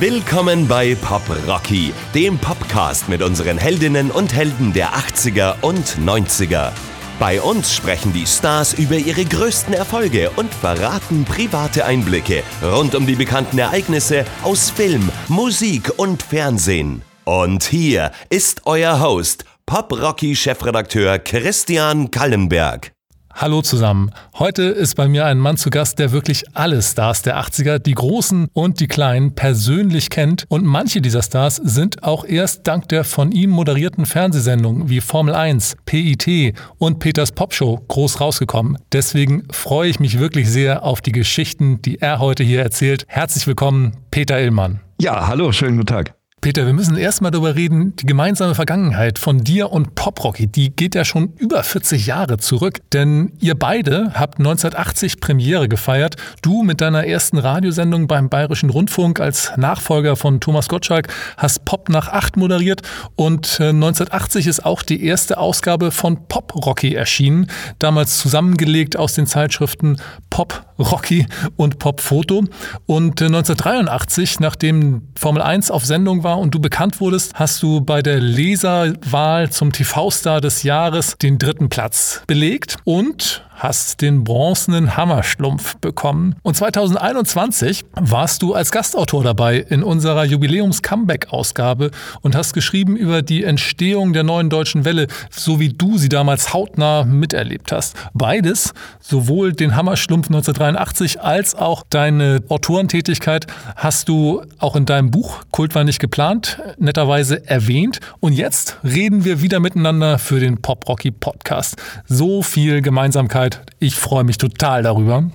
[0.00, 6.70] Willkommen bei Pop Rocky, dem Podcast mit unseren Heldinnen und Helden der 80er und 90er.
[7.18, 13.08] Bei uns sprechen die Stars über ihre größten Erfolge und verraten private Einblicke rund um
[13.08, 17.02] die bekannten Ereignisse aus Film, Musik und Fernsehen.
[17.24, 22.92] Und hier ist euer Host, Pop Rocky Chefredakteur Christian Kallenberg.
[23.40, 24.10] Hallo zusammen.
[24.36, 27.94] Heute ist bei mir ein Mann zu Gast, der wirklich alle Stars der 80er, die
[27.94, 30.44] großen und die kleinen, persönlich kennt.
[30.48, 35.36] Und manche dieser Stars sind auch erst dank der von ihm moderierten Fernsehsendungen wie Formel
[35.36, 38.76] 1, PIT und Peters Popshow groß rausgekommen.
[38.90, 43.04] Deswegen freue ich mich wirklich sehr auf die Geschichten, die er heute hier erzählt.
[43.06, 44.80] Herzlich willkommen, Peter Illmann.
[45.00, 46.17] Ja, hallo, schönen guten Tag.
[46.40, 50.70] Peter, wir müssen erstmal darüber reden, die gemeinsame Vergangenheit von dir und Pop Rocky, die
[50.70, 52.78] geht ja schon über 40 Jahre zurück.
[52.92, 56.14] Denn ihr beide habt 1980 Premiere gefeiert.
[56.40, 61.88] Du mit deiner ersten Radiosendung beim Bayerischen Rundfunk als Nachfolger von Thomas Gottschalk hast Pop
[61.88, 62.82] nach 8 moderiert
[63.16, 67.48] und 1980 äh, ist auch die erste Ausgabe von Pop Rocky erschienen,
[67.80, 71.26] damals zusammengelegt aus den Zeitschriften Pop Rocky
[71.56, 72.44] und Pop Foto.
[72.86, 77.80] Und 1983, äh, nachdem Formel 1 auf Sendung war und du bekannt wurdest, hast du
[77.80, 84.96] bei der Leserwahl zum TV-Star des Jahres den dritten Platz belegt und hast den bronzenen
[84.96, 86.36] Hammerschlumpf bekommen.
[86.42, 91.90] Und 2021 warst du als Gastautor dabei in unserer Jubiläums-Comeback-Ausgabe
[92.22, 96.54] und hast geschrieben über die Entstehung der neuen deutschen Welle, so wie du sie damals
[96.54, 97.96] hautnah miterlebt hast.
[98.14, 105.42] Beides, sowohl den Hammerschlumpf 1983 als auch deine Autorentätigkeit, hast du auch in deinem Buch
[105.50, 107.98] Kult war nicht geplant, netterweise erwähnt.
[108.20, 111.76] Und jetzt reden wir wieder miteinander für den Pop Rocky Podcast.
[112.06, 113.60] So viel Gemeinsamkeit Zeit.
[113.78, 115.30] Ich freue mich total darüber.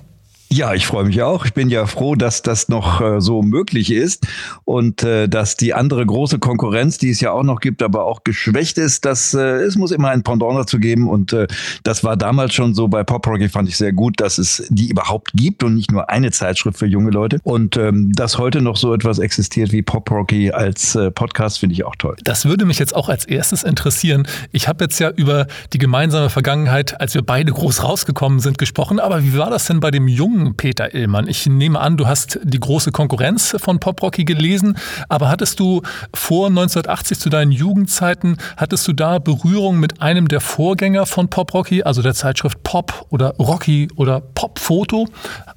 [0.54, 1.46] Ja, ich freue mich auch.
[1.46, 4.28] Ich bin ja froh, dass das noch äh, so möglich ist
[4.64, 8.22] und äh, dass die andere große Konkurrenz, die es ja auch noch gibt, aber auch
[8.22, 9.04] geschwächt ist.
[9.04, 11.48] Dass, äh, es muss immer ein Pendant dazu geben und äh,
[11.82, 14.90] das war damals schon so bei Pop Rocky fand ich sehr gut, dass es die
[14.90, 18.76] überhaupt gibt und nicht nur eine Zeitschrift für junge Leute und ähm, dass heute noch
[18.76, 22.14] so etwas existiert wie Pop Rocky als äh, Podcast finde ich auch toll.
[22.22, 24.28] Das würde mich jetzt auch als erstes interessieren.
[24.52, 29.00] Ich habe jetzt ja über die gemeinsame Vergangenheit, als wir beide groß rausgekommen sind, gesprochen,
[29.00, 31.26] aber wie war das denn bei dem jungen Peter Illmann.
[31.28, 34.76] Ich nehme an, du hast die große Konkurrenz von Pop Rocky gelesen,
[35.08, 35.80] aber hattest du
[36.14, 41.54] vor 1980 zu deinen Jugendzeiten, hattest du da Berührung mit einem der Vorgänger von Pop
[41.54, 45.08] Rocky, also der Zeitschrift Pop oder Rocky oder Pop Foto?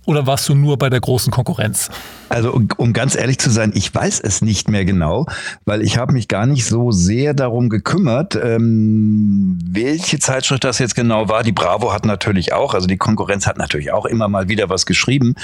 [0.06, 1.90] Oder warst du nur bei der großen Konkurrenz?
[2.30, 5.26] Also um, um ganz ehrlich zu sein, ich weiß es nicht mehr genau,
[5.66, 10.96] weil ich habe mich gar nicht so sehr darum gekümmert, ähm, welche Zeitschrift das jetzt
[10.96, 11.44] genau war.
[11.44, 14.86] Die Bravo hat natürlich auch, also die Konkurrenz hat natürlich auch immer mal wieder was
[14.86, 15.36] geschrieben,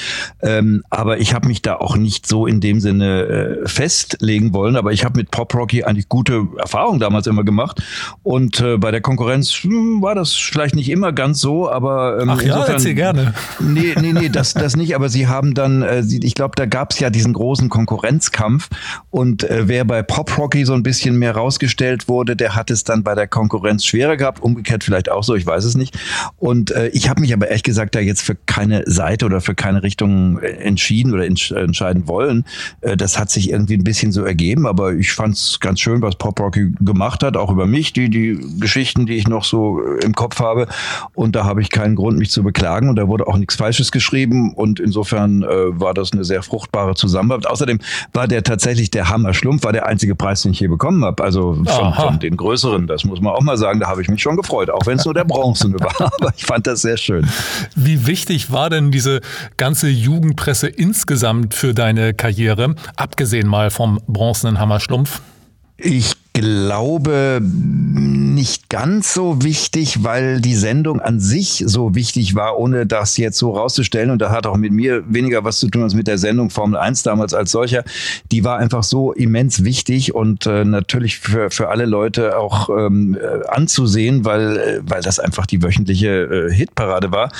[0.41, 4.75] ähm, aber ich habe mich da auch nicht so in dem Sinne äh, festlegen wollen.
[4.75, 7.81] Aber ich habe mit Pop Rocky eigentlich gute Erfahrungen damals immer gemacht
[8.23, 12.29] und äh, bei der Konkurrenz hm, war das vielleicht nicht immer ganz so, aber ähm,
[12.29, 13.33] Ach ja, insofern, erzähl gerne.
[13.59, 14.95] Nee, nee, nee, das, das nicht.
[14.95, 18.67] Aber sie haben dann, äh, ich glaube, da gab es ja diesen großen Konkurrenzkampf
[19.11, 22.84] und äh, wer bei Pop Rocky so ein bisschen mehr rausgestellt wurde, der hat es
[22.84, 25.95] dann bei der Konkurrenz schwerer gehabt, umgekehrt vielleicht auch so, ich weiß es nicht.
[26.38, 29.53] Und äh, ich habe mich aber ehrlich gesagt da jetzt für keine Seite oder für
[29.53, 32.44] keine Richtung äh, entschieden oder entsch entscheiden wollen.
[32.81, 36.01] Äh, das hat sich irgendwie ein bisschen so ergeben, aber ich fand es ganz schön,
[36.01, 39.79] was Pop Rocky gemacht hat, auch über mich, die, die Geschichten, die ich noch so
[39.79, 40.67] äh, im Kopf habe.
[41.13, 43.91] Und da habe ich keinen Grund, mich zu beklagen und da wurde auch nichts Falsches
[43.91, 47.47] geschrieben und insofern äh, war das eine sehr fruchtbare fruchtbare Zusammenarbeit.
[47.47, 47.79] Außerdem
[48.13, 51.24] war der tatsächlich der Hammer Schlumpf, war der einzige Preis, den ich je bekommen habe.
[51.24, 54.22] Also von, von, den größeren, das muss man auch mal sagen, da habe ich mich
[54.22, 56.13] schon gefreut, auch wenn es nur der Bronzene war.
[56.13, 57.28] Aber ich fand das sehr schön.
[57.75, 59.22] Wie wichtig war denn diese
[59.57, 65.22] ganze Jugendpresse insgesamt für deine Karriere, abgesehen mal vom bronzenen Hammer Schlumpf?
[65.78, 72.88] Ich glaube nicht ganz so wichtig, weil die Sendung an sich so wichtig war, ohne
[72.88, 74.09] das jetzt so rauszustellen.
[74.09, 76.79] Und da hat auch mit mir weniger was zu tun als mit der Sendung Formel
[76.79, 77.83] 1 damals als solcher.
[78.31, 83.15] Die war einfach so immens wichtig und äh, natürlich für, für alle Leute auch ähm,
[83.15, 87.31] äh, anzusehen, weil, äh, weil das einfach die wöchentliche äh, Hitparade war.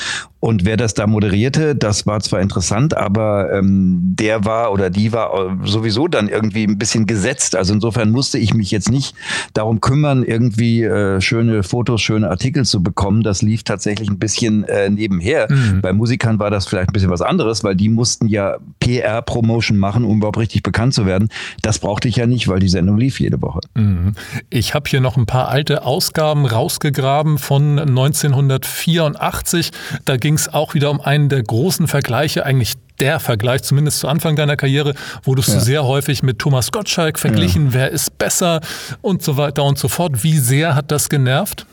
[0.44, 5.12] Und wer das da moderierte, das war zwar interessant, aber ähm, der war oder die
[5.12, 7.56] war äh, sowieso dann irgendwie ein bisschen gesetzt.
[7.56, 9.16] Also insofern musste ich mich jetzt jetzt nicht
[9.54, 13.24] darum kümmern, irgendwie äh, schöne Fotos, schöne Artikel zu bekommen.
[13.24, 15.48] Das lief tatsächlich ein bisschen äh, nebenher.
[15.50, 15.81] Mhm.
[15.81, 20.04] Bei Musikern war das vielleicht ein bisschen was anderes, weil die mussten ja PR-Promotion machen,
[20.04, 21.30] um überhaupt richtig bekannt zu werden.
[21.62, 23.62] Das brauchte ich ja nicht, weil die Sendung lief jede Woche.
[23.75, 24.13] Mhm.
[24.50, 29.72] Ich habe hier noch ein paar alte Ausgaben rausgegraben von 1984.
[30.06, 34.08] Da ging es auch wieder um einen der großen Vergleiche, eigentlich der Vergleich, zumindest zu
[34.08, 34.94] Anfang deiner Karriere,
[35.24, 35.56] wurdest ja.
[35.56, 37.74] du sehr häufig mit Thomas Gottschalk verglichen, ja.
[37.74, 38.62] wer ist besser
[39.02, 40.24] und so weiter und so fort.
[40.24, 41.66] Wie sehr hat das genervt?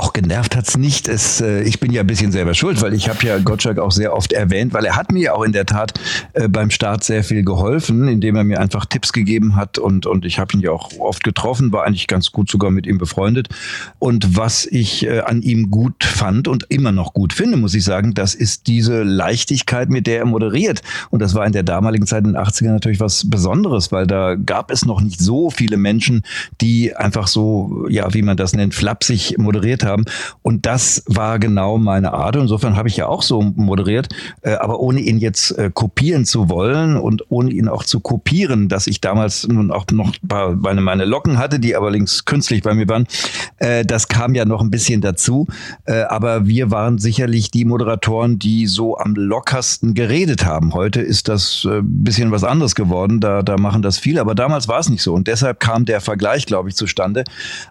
[0.00, 1.08] Auch genervt hat's nicht.
[1.08, 3.92] Es, äh, ich bin ja ein bisschen selber schuld, weil ich habe ja Gottschalk auch
[3.92, 5.92] sehr oft erwähnt, weil er hat mir auch in der Tat
[6.32, 10.24] äh, beim Start sehr viel geholfen, indem er mir einfach Tipps gegeben hat und, und
[10.24, 13.48] ich habe ihn ja auch oft getroffen, war eigentlich ganz gut sogar mit ihm befreundet.
[13.98, 17.84] Und was ich äh, an ihm gut fand und immer noch gut finde, muss ich
[17.84, 20.80] sagen, das ist diese Leichtigkeit, mit der er moderiert.
[21.10, 24.34] Und das war in der damaligen Zeit in den 80ern natürlich was Besonderes, weil da
[24.34, 26.22] gab es noch nicht so viele Menschen,
[26.62, 30.04] die einfach so, ja, wie man das nennt, flapsig moderiert haben haben.
[30.42, 32.36] Und das war genau meine Art.
[32.36, 34.08] Insofern habe ich ja auch so moderiert,
[34.42, 38.68] äh, aber ohne ihn jetzt äh, kopieren zu wollen und ohne ihn auch zu kopieren,
[38.68, 42.74] dass ich damals nun auch noch meine, meine Locken hatte, die aber links künstlich bei
[42.74, 43.06] mir waren.
[43.58, 45.46] Äh, das kam ja noch ein bisschen dazu.
[45.84, 50.74] Äh, aber wir waren sicherlich die Moderatoren, die so am lockersten geredet haben.
[50.74, 53.20] Heute ist das ein äh, bisschen was anderes geworden.
[53.20, 54.20] Da, da machen das viele.
[54.20, 55.14] Aber damals war es nicht so.
[55.14, 57.24] Und deshalb kam der Vergleich, glaube ich, zustande.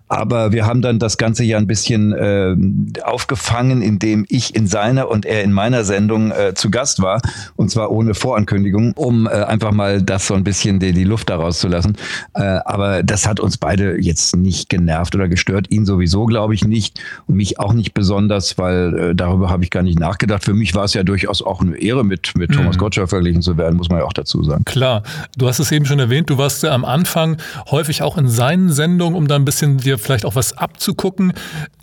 [0.07, 5.09] Aber wir haben dann das Ganze ja ein bisschen äh, aufgefangen, indem ich in seiner
[5.09, 7.21] und er in meiner Sendung äh, zu Gast war.
[7.55, 11.29] Und zwar ohne Vorankündigung, um äh, einfach mal das so ein bisschen die, die Luft
[11.29, 11.95] daraus zu lassen.
[12.33, 15.67] Äh, aber das hat uns beide jetzt nicht genervt oder gestört.
[15.69, 16.99] Ihn sowieso, glaube ich, nicht.
[17.27, 20.43] Und mich auch nicht besonders, weil äh, darüber habe ich gar nicht nachgedacht.
[20.43, 22.55] Für mich war es ja durchaus auch eine Ehre, mit, mit mhm.
[22.55, 24.65] Thomas Gottschalk verglichen zu werden, muss man ja auch dazu sagen.
[24.65, 25.03] Klar.
[25.37, 27.37] Du hast es eben schon erwähnt, du warst ja am Anfang
[27.71, 31.33] häufig auch in seinen Sendungen, um da ein bisschen dir vielleicht auch was abzugucken.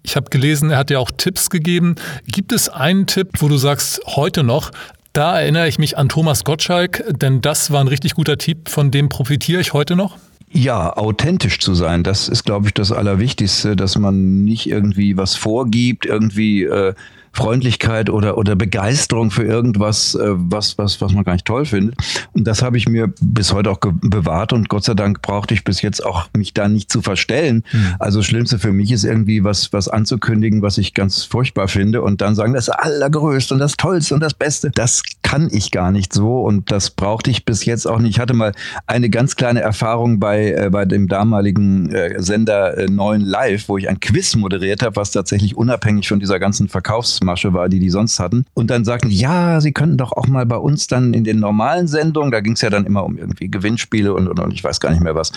[0.06, 1.96] Ich habe gelesen, er hat ja auch Tipps gegeben.
[2.28, 4.70] Gibt es einen Tipp, wo du sagst, heute noch,
[5.12, 8.92] da erinnere ich mich an Thomas Gottschalk, denn das war ein richtig guter Tipp, von
[8.92, 10.16] dem profitiere ich heute noch?
[10.48, 15.34] Ja, authentisch zu sein, das ist, glaube ich, das Allerwichtigste, dass man nicht irgendwie was
[15.34, 16.94] vorgibt, irgendwie äh,
[17.36, 21.96] Freundlichkeit oder, oder Begeisterung für irgendwas, äh, was, was, was man gar nicht toll findet.
[22.32, 25.62] Und das habe ich mir bis heute auch bewahrt und Gott sei Dank brauchte ich
[25.62, 27.62] bis jetzt auch mich da nicht zu verstellen.
[27.72, 27.94] Mhm.
[27.98, 32.00] Also das Schlimmste für mich ist irgendwie was, was anzukündigen, was ich ganz furchtbar finde
[32.02, 34.70] und dann sagen, das Allergrößte und das Tollste und das Beste.
[34.70, 38.12] Das kann ich gar nicht so und das brauchte ich bis jetzt auch nicht.
[38.16, 38.52] Ich hatte mal
[38.86, 43.76] eine ganz kleine Erfahrung bei, äh, bei dem damaligen äh, Sender äh, 9 Live, wo
[43.76, 47.78] ich ein Quiz moderiert habe, was tatsächlich unabhängig von dieser ganzen Verkaufs Masche war, die
[47.78, 48.46] die sonst hatten.
[48.54, 51.88] Und dann sagten, ja, sie könnten doch auch mal bei uns dann in den normalen
[51.88, 54.80] Sendungen, da ging es ja dann immer um irgendwie Gewinnspiele und, und, und ich weiß
[54.80, 55.32] gar nicht mehr was.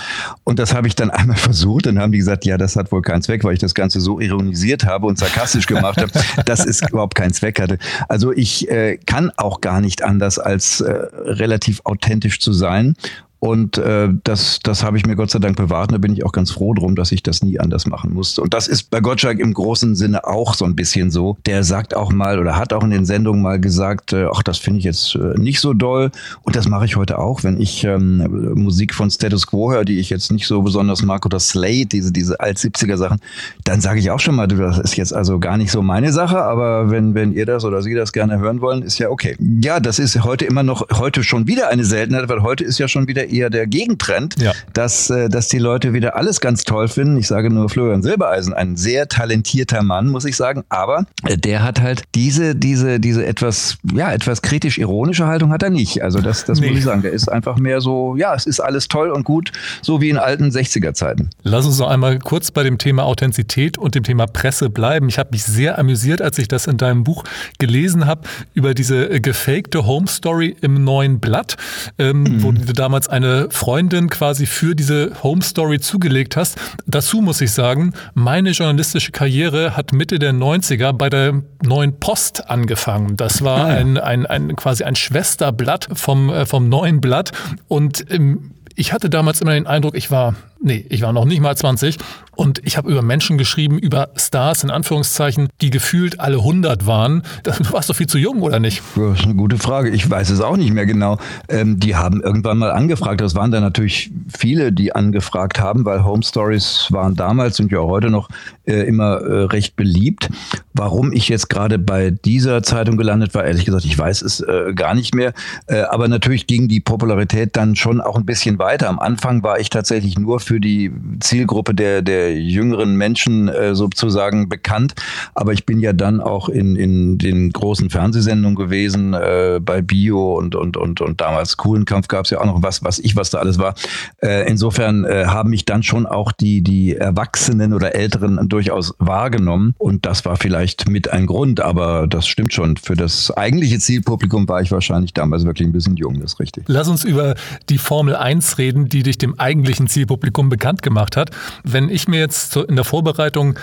[0.45, 1.87] Und das habe ich dann einmal versucht.
[1.87, 4.19] Dann haben die gesagt, ja, das hat wohl keinen Zweck, weil ich das Ganze so
[4.19, 6.11] ironisiert habe und sarkastisch gemacht habe,
[6.45, 7.77] dass es überhaupt keinen Zweck hatte.
[8.07, 12.95] Also ich äh, kann auch gar nicht anders als äh, relativ authentisch zu sein.
[13.39, 15.89] Und äh, das, das habe ich mir Gott sei Dank bewahrt.
[15.89, 18.41] Und da bin ich auch ganz froh drum, dass ich das nie anders machen musste.
[18.41, 21.37] Und das ist bei Gottschalk im großen Sinne auch so ein bisschen so.
[21.45, 24.57] Der sagt auch mal oder hat auch in den Sendungen mal gesagt, äh, ach, das
[24.57, 26.11] finde ich jetzt äh, nicht so doll.
[26.43, 29.99] Und das mache ich heute auch, wenn ich ähm, Musik von Status Quo höre, die
[29.99, 33.19] ich jetzt nicht so besonders mag, oder Slate, diese, diese Alt-70er-Sachen,
[33.63, 36.11] dann sage ich auch schon mal, du, das ist jetzt also gar nicht so meine
[36.11, 39.37] Sache, aber wenn, wenn ihr das oder sie das gerne hören wollen, ist ja okay.
[39.39, 42.87] Ja, das ist heute immer noch, heute schon wieder eine Seltenheit, weil heute ist ja
[42.87, 44.53] schon wieder eher der Gegentrend, ja.
[44.73, 47.17] dass, äh, dass die Leute wieder alles ganz toll finden.
[47.17, 51.63] Ich sage nur Florian Silbereisen, ein sehr talentierter Mann, muss ich sagen, aber äh, der
[51.63, 56.01] hat halt diese, diese, diese etwas, ja, etwas kritisch-ironische Haltung hat er nicht.
[56.03, 56.69] Also das, das nee.
[56.69, 57.01] muss ich sagen.
[57.01, 59.51] Der ist einfach mehr so, ja, es ist alles toll und gut,
[59.81, 61.29] so wie in alten 60er-Zeiten.
[61.43, 65.09] Lass uns noch einmal kurz bei dem Thema Authentizität und dem Thema Presse bleiben.
[65.09, 67.23] Ich habe mich sehr amüsiert, als ich das in deinem Buch
[67.57, 68.21] gelesen habe,
[68.53, 71.57] über diese äh, gefakte Home Story im neuen Blatt,
[71.97, 72.43] ähm, mhm.
[72.43, 76.57] wo du damals eine eine Freundin quasi für diese Home Story zugelegt hast.
[76.85, 82.49] Dazu muss ich sagen, meine journalistische Karriere hat Mitte der 90er bei der Neuen Post
[82.49, 83.17] angefangen.
[83.17, 83.75] Das war ah, ja.
[83.75, 87.31] ein, ein, ein, quasi ein Schwesterblatt vom, äh, vom Neuen Blatt.
[87.67, 91.41] Und ähm, ich hatte damals immer den Eindruck, ich war Nee, ich war noch nicht
[91.41, 91.97] mal 20
[92.39, 97.23] und ich habe über Menschen geschrieben, über Stars in Anführungszeichen, die gefühlt alle 100 waren.
[97.59, 98.81] Du warst doch viel zu jung, oder nicht?
[98.95, 99.89] Das ist eine gute Frage.
[99.89, 101.17] Ich weiß es auch nicht mehr genau.
[101.49, 103.19] Ähm, die haben irgendwann mal angefragt.
[103.19, 107.79] Das waren dann natürlich viele, die angefragt haben, weil Home Stories waren damals und ja
[107.79, 108.29] heute noch
[108.65, 110.29] äh, immer äh, recht beliebt.
[110.73, 114.73] Warum ich jetzt gerade bei dieser Zeitung gelandet war, ehrlich gesagt, ich weiß es äh,
[114.73, 115.33] gar nicht mehr.
[115.67, 118.87] Äh, aber natürlich ging die Popularität dann schon auch ein bisschen weiter.
[118.87, 124.49] Am Anfang war ich tatsächlich nur für die Zielgruppe der, der jüngeren Menschen äh, sozusagen
[124.49, 124.95] bekannt.
[125.35, 130.33] Aber ich bin ja dann auch in, in den großen Fernsehsendungen gewesen, äh, bei Bio
[130.39, 133.29] und, und, und, und damals Kuhlenkampf gab es ja auch noch was, was ich, was
[133.29, 133.75] da alles war.
[134.23, 139.75] Äh, insofern äh, haben mich dann schon auch die, die Erwachsenen oder Älteren durchaus wahrgenommen.
[139.77, 142.75] Und das war vielleicht mit ein Grund, aber das stimmt schon.
[142.77, 146.63] Für das eigentliche Zielpublikum war ich wahrscheinlich damals wirklich ein bisschen jung, das ist richtig.
[146.65, 147.35] Lass uns über
[147.69, 151.31] die Formel 1 reden, die dich dem eigentlichen Zielpublikum bekannt gemacht hat.
[151.63, 153.59] Wenn ich mir jetzt in der Vorbereitung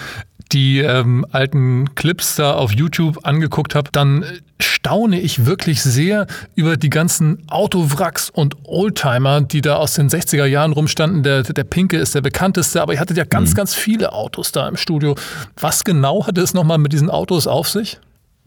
[0.52, 4.24] die ähm, alten Clips da auf YouTube angeguckt habe, dann
[4.60, 10.44] staune ich wirklich sehr über die ganzen Autowracks und Oldtimer, die da aus den 60er
[10.44, 11.22] Jahren rumstanden.
[11.22, 13.54] Der, der Pinke ist der bekannteste, aber ihr hattet ja ganz, mhm.
[13.54, 15.16] ganz viele Autos da im Studio.
[15.58, 17.98] Was genau hatte es nochmal mit diesen Autos auf sich?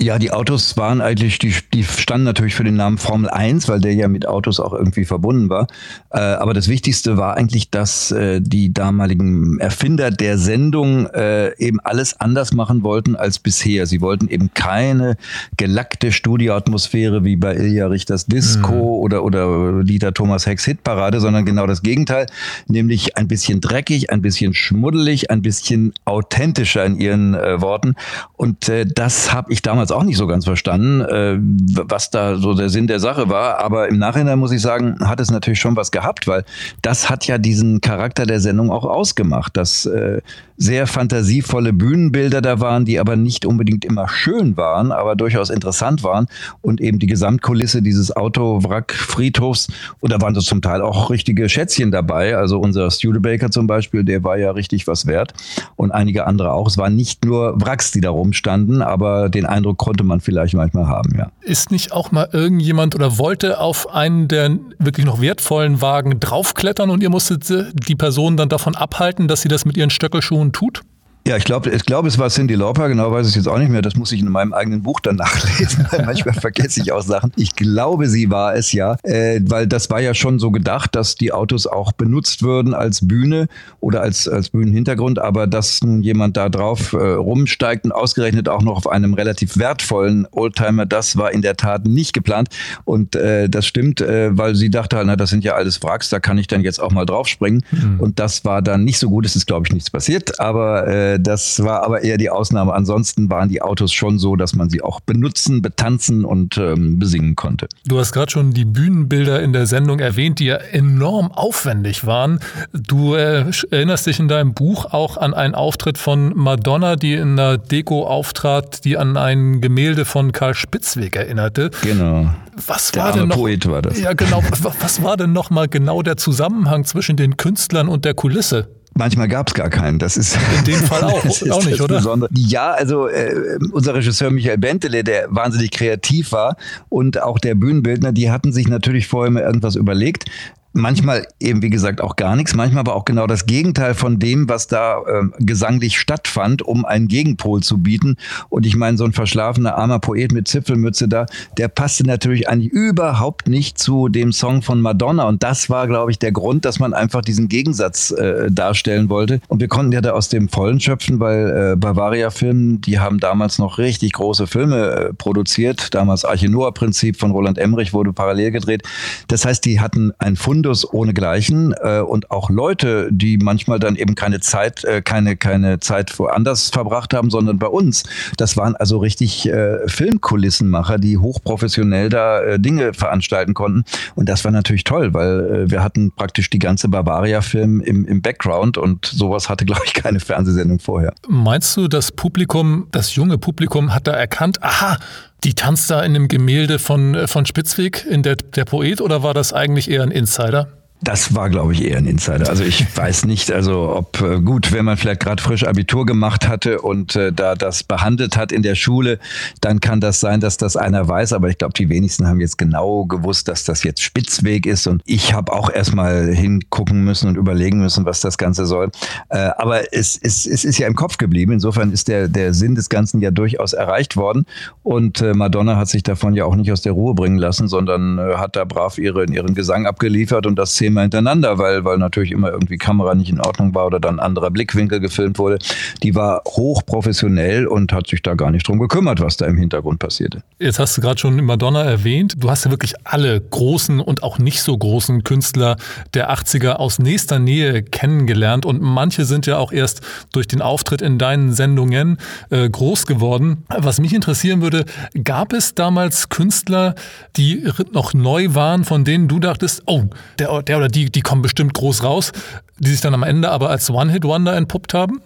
[0.01, 3.81] Ja, die Autos waren eigentlich, die, die standen natürlich für den Namen Formel 1, weil
[3.81, 5.67] der ja mit Autos auch irgendwie verbunden war.
[6.11, 11.81] Äh, aber das Wichtigste war eigentlich, dass äh, die damaligen Erfinder der Sendung äh, eben
[11.81, 13.87] alles anders machen wollten als bisher.
[13.87, 15.17] Sie wollten eben keine
[15.57, 19.03] gelackte Studioatmosphäre wie bei Ilja Richters Disco mhm.
[19.03, 22.27] oder, oder Dieter Thomas Hecks Hitparade, sondern genau das Gegenteil,
[22.67, 27.95] nämlich ein bisschen dreckig, ein bisschen schmuddelig, ein bisschen authentischer in ihren äh, Worten.
[28.37, 31.37] Und äh, das habe ich damals damals auch nicht so ganz verstanden, äh,
[31.85, 33.59] was da so der Sinn der Sache war.
[33.59, 36.43] Aber im Nachhinein muss ich sagen, hat es natürlich schon was gehabt, weil
[36.81, 40.21] das hat ja diesen Charakter der Sendung auch ausgemacht, dass äh,
[40.59, 46.03] sehr fantasievolle Bühnenbilder da waren, die aber nicht unbedingt immer schön waren, aber durchaus interessant
[46.03, 46.27] waren
[46.61, 49.69] und eben die Gesamtkulisse dieses Autowrack-Friedhofs
[50.01, 52.35] und da waren so zum Teil auch richtige Schätzchen dabei.
[52.35, 55.33] Also unser Studebaker zum Beispiel, der war ja richtig was wert
[55.77, 56.67] und einige andere auch.
[56.67, 60.87] Es waren nicht nur Wracks, die da rumstanden, aber den Eindruck konnte man vielleicht manchmal
[60.87, 61.31] haben, ja.
[61.41, 66.91] Ist nicht auch mal irgendjemand oder wollte auf einen der wirklich noch wertvollen Wagen draufklettern
[66.91, 67.49] und ihr musstet
[67.87, 70.81] die Person dann davon abhalten, dass sie das mit ihren Stöckelschuhen tut?
[71.29, 73.69] Ja, ich glaube, ich glaub, es war Cindy Lauper, genau weiß ich jetzt auch nicht
[73.69, 73.83] mehr.
[73.83, 75.85] Das muss ich in meinem eigenen Buch dann nachlesen.
[76.03, 77.31] Manchmal vergesse ich auch Sachen.
[77.35, 81.13] Ich glaube, sie war es ja, äh, weil das war ja schon so gedacht, dass
[81.13, 83.47] die Autos auch benutzt würden als Bühne
[83.79, 88.63] oder als, als Bühnenhintergrund, aber dass nun jemand da drauf äh, rumsteigt und ausgerechnet auch
[88.63, 92.49] noch auf einem relativ wertvollen Oldtimer, das war in der Tat nicht geplant.
[92.85, 96.09] Und äh, das stimmt, äh, weil sie dachte halt, na, das sind ja alles Wracks,
[96.09, 97.63] da kann ich dann jetzt auch mal draufspringen.
[97.69, 97.99] Mhm.
[97.99, 99.27] Und das war dann nicht so gut.
[99.27, 102.73] Es ist, glaube ich, nichts passiert, aber äh, das war aber eher die Ausnahme.
[102.73, 107.35] Ansonsten waren die Autos schon so, dass man sie auch benutzen, betanzen und ähm, besingen
[107.35, 107.67] konnte.
[107.85, 112.39] Du hast gerade schon die Bühnenbilder in der Sendung erwähnt, die ja enorm aufwendig waren.
[112.73, 117.39] Du äh, erinnerst dich in deinem Buch auch an einen Auftritt von Madonna, die in
[117.39, 121.71] einer Deko auftrat, die an ein Gemälde von Karl Spitzweg erinnerte.
[121.81, 122.29] Genau.
[122.67, 123.35] Was der war denn noch?
[123.35, 123.99] Poet war das.
[123.99, 124.43] Ja, genau.
[124.81, 128.69] Was war denn noch mal genau der Zusammenhang zwischen den Künstlern und der Kulisse?
[128.95, 129.99] Manchmal gab es gar keinen.
[129.99, 131.97] Das ist in dem Fall auch, auch nicht, oder?
[131.97, 132.29] Besondere.
[132.35, 136.57] Ja, also äh, unser Regisseur Michael Bentele, der wahnsinnig kreativ war
[136.89, 140.25] und auch der Bühnenbildner, die hatten sich natürlich vorher mal irgendwas überlegt.
[140.73, 142.53] Manchmal eben, wie gesagt, auch gar nichts.
[142.53, 147.07] Manchmal aber auch genau das Gegenteil von dem, was da äh, gesanglich stattfand, um einen
[147.07, 148.17] Gegenpol zu bieten.
[148.49, 151.25] Und ich meine, so ein verschlafener armer Poet mit Zipfelmütze da,
[151.57, 155.27] der passte natürlich eigentlich überhaupt nicht zu dem Song von Madonna.
[155.27, 159.41] Und das war, glaube ich, der Grund, dass man einfach diesen Gegensatz äh, darstellen wollte.
[159.47, 163.19] Und wir konnten ja da aus dem Vollen schöpfen, weil äh, Bavaria Film, die haben
[163.19, 165.95] damals noch richtig große Filme äh, produziert.
[165.95, 168.83] Damals Arche Noah Prinzip von Roland Emmerich wurde parallel gedreht.
[169.27, 173.95] Das heißt, die hatten ein Fund Fundus ohnegleichen äh, und auch Leute, die manchmal dann
[173.95, 178.03] eben keine Zeit, äh, keine, keine Zeit woanders verbracht haben, sondern bei uns.
[178.35, 183.85] Das waren also richtig äh, Filmkulissenmacher, die hochprofessionell da äh, Dinge veranstalten konnten.
[184.15, 188.21] Und das war natürlich toll, weil äh, wir hatten praktisch die ganze Bavaria-Film im, im
[188.21, 191.13] Background und sowas hatte, glaube ich, keine Fernsehsendung vorher.
[191.29, 194.97] Meinst du, das Publikum, das junge Publikum hat da erkannt, aha,
[195.43, 199.23] die tanzt da in einem Gemälde von, äh, von Spitzweg in der, der Poet oder
[199.23, 200.69] war das eigentlich eher ein Insider?
[201.01, 202.49] Das war, glaube ich, eher ein Insider.
[202.49, 206.47] Also ich weiß nicht, also ob äh, gut, wenn man vielleicht gerade frisch Abitur gemacht
[206.47, 209.19] hatte und äh, da das behandelt hat in der Schule,
[209.61, 211.31] dann kann das sein, dass das einer weiß.
[211.31, 214.87] Aber ich glaube, die wenigsten haben jetzt genau gewusst, dass das jetzt Spitzweg ist.
[214.87, 218.91] Und ich habe auch erstmal hingucken müssen und überlegen müssen, was das Ganze soll.
[219.29, 221.53] Äh, aber es, es, es ist ja im Kopf geblieben.
[221.53, 224.45] Insofern ist der, der Sinn des Ganzen ja durchaus erreicht worden.
[224.83, 228.17] Und äh, Madonna hat sich davon ja auch nicht aus der Ruhe bringen lassen, sondern
[228.17, 231.97] äh, hat da brav ihre, ihren Gesang abgeliefert und das Thema zehnmal hintereinander, weil, weil
[231.97, 235.59] natürlich immer irgendwie Kamera nicht in Ordnung war oder dann anderer Blickwinkel gefilmt wurde.
[236.03, 239.99] Die war hochprofessionell und hat sich da gar nicht drum gekümmert, was da im Hintergrund
[239.99, 240.41] passierte.
[240.59, 242.35] Jetzt hast du gerade schon Madonna erwähnt.
[242.37, 245.77] Du hast ja wirklich alle großen und auch nicht so großen Künstler
[246.13, 250.01] der 80er aus nächster Nähe kennengelernt und manche sind ja auch erst
[250.33, 252.17] durch den Auftritt in deinen Sendungen
[252.49, 253.63] äh, groß geworden.
[253.69, 254.85] Was mich interessieren würde,
[255.23, 256.95] gab es damals Künstler,
[257.37, 260.03] die noch neu waren, von denen du dachtest, oh,
[260.39, 262.31] der, der oder die, die kommen bestimmt groß raus,
[262.79, 265.21] die sich dann am Ende aber als One-Hit-Wonder entpuppt haben?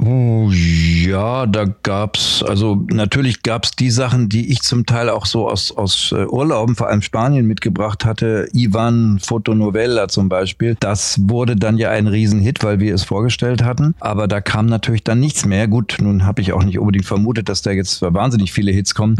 [0.00, 5.48] Oh, ja, da gab's also natürlich gab's die Sachen, die ich zum Teil auch so
[5.48, 8.48] aus, aus äh, Urlauben, vor allem Spanien, mitgebracht hatte.
[8.52, 10.76] Ivan Fotonovella zum Beispiel.
[10.78, 13.96] Das wurde dann ja ein Riesenhit, weil wir es vorgestellt hatten.
[13.98, 15.66] Aber da kam natürlich dann nichts mehr.
[15.66, 19.16] Gut, nun habe ich auch nicht unbedingt vermutet, dass da jetzt wahnsinnig viele Hits kommen.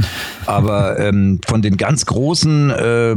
[0.46, 3.16] Aber ähm, von den ganz großen äh,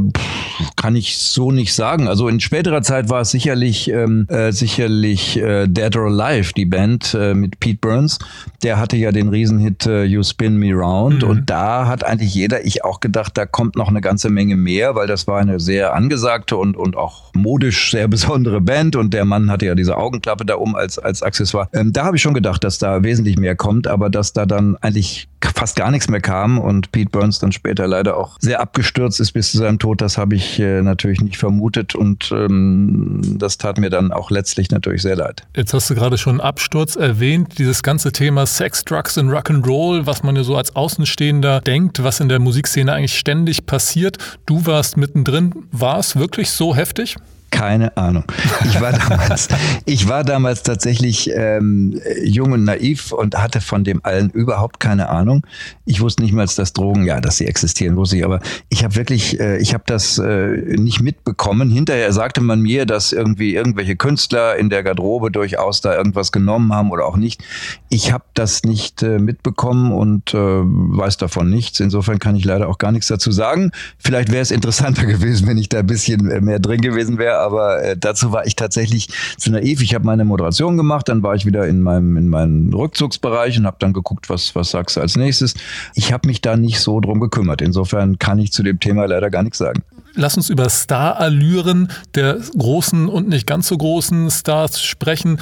[0.78, 2.08] kann ich so nicht sagen.
[2.08, 6.66] Also in späterer Zeit war es sicherlich, ähm, äh, sicherlich äh, Dead or Alive, die
[6.66, 8.20] Band äh, mit mit Pete Burns.
[8.64, 11.24] Der hatte ja den Riesenhit uh, You Spin Me Round.
[11.24, 11.30] Mhm.
[11.30, 14.96] Und da hat eigentlich jeder, ich auch gedacht, da kommt noch eine ganze Menge mehr,
[14.96, 18.96] weil das war eine sehr angesagte und, und auch modisch sehr besondere Band.
[18.96, 21.70] Und der Mann hatte ja diese Augenklappe da um als, als Accessoire.
[21.74, 24.78] Ähm, da habe ich schon gedacht, dass da wesentlich mehr kommt, aber dass da dann
[24.78, 29.20] eigentlich fast gar nichts mehr kam und Pete Burns dann später leider auch sehr abgestürzt
[29.20, 33.58] ist bis zu seinem Tod, das habe ich äh, natürlich nicht vermutet und ähm, das
[33.58, 35.44] tat mir dann auch letztlich natürlich sehr leid.
[35.56, 40.06] Jetzt hast du gerade schon Absturz erwähnt erwähnt, dieses ganze Thema Sex, Drugs und Rock'n'Roll,
[40.06, 44.18] was man ja so als Außenstehender denkt, was in der Musikszene eigentlich ständig passiert.
[44.46, 45.54] Du warst mittendrin.
[45.72, 47.16] War es wirklich so heftig?
[47.52, 48.24] Keine Ahnung.
[48.66, 49.50] Ich war damals,
[49.86, 55.10] ich war damals tatsächlich ähm, jung und naiv und hatte von dem allen überhaupt keine
[55.10, 55.46] Ahnung.
[55.86, 58.40] Ich wusste nicht mal, dass Drogen, ja, dass sie existieren, wusste ich, aber
[58.70, 61.70] ich habe wirklich, äh, ich habe das äh, nicht mitbekommen.
[61.70, 66.74] Hinterher sagte man mir, dass irgendwie irgendwelche Künstler in der Garderobe durchaus da irgendwas genommen
[66.74, 67.44] haben oder auch nicht.
[67.90, 71.82] Ich habe das nicht äh, mitbekommen und äh, weiß davon nichts.
[71.82, 73.72] Insofern kann ich leider auch gar nichts dazu sagen.
[73.98, 77.84] Vielleicht wäre es interessanter gewesen, wenn ich da ein bisschen mehr drin gewesen wäre aber
[77.84, 79.82] äh, dazu war ich tatsächlich zu naiv.
[79.82, 83.66] Ich habe meine Moderation gemacht, dann war ich wieder in meinem, in meinem Rückzugsbereich und
[83.66, 85.54] habe dann geguckt, was, was sagst du als nächstes.
[85.96, 87.62] Ich habe mich da nicht so drum gekümmert.
[87.62, 89.84] Insofern kann ich zu dem Thema leider gar nichts sagen.
[90.14, 95.40] Lass uns über Starallüren der großen und nicht ganz so großen Stars sprechen.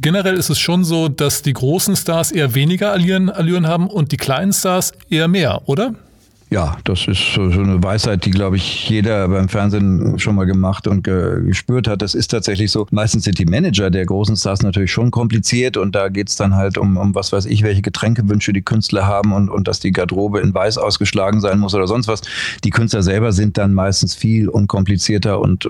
[0.00, 4.16] Generell ist es schon so, dass die großen Stars eher weniger Allüren, haben und die
[4.16, 5.94] kleinen Stars eher mehr, oder?
[6.52, 10.86] Ja, das ist so eine Weisheit, die, glaube ich, jeder beim Fernsehen schon mal gemacht
[10.86, 12.02] und gespürt hat.
[12.02, 12.86] Das ist tatsächlich so.
[12.90, 16.76] Meistens sind die Manager der großen Stars natürlich schon kompliziert und da geht's dann halt
[16.76, 20.40] um, um was weiß ich, welche Getränkewünsche die Künstler haben und, und dass die Garderobe
[20.40, 22.20] in weiß ausgeschlagen sein muss oder sonst was.
[22.64, 25.68] Die Künstler selber sind dann meistens viel unkomplizierter und äh,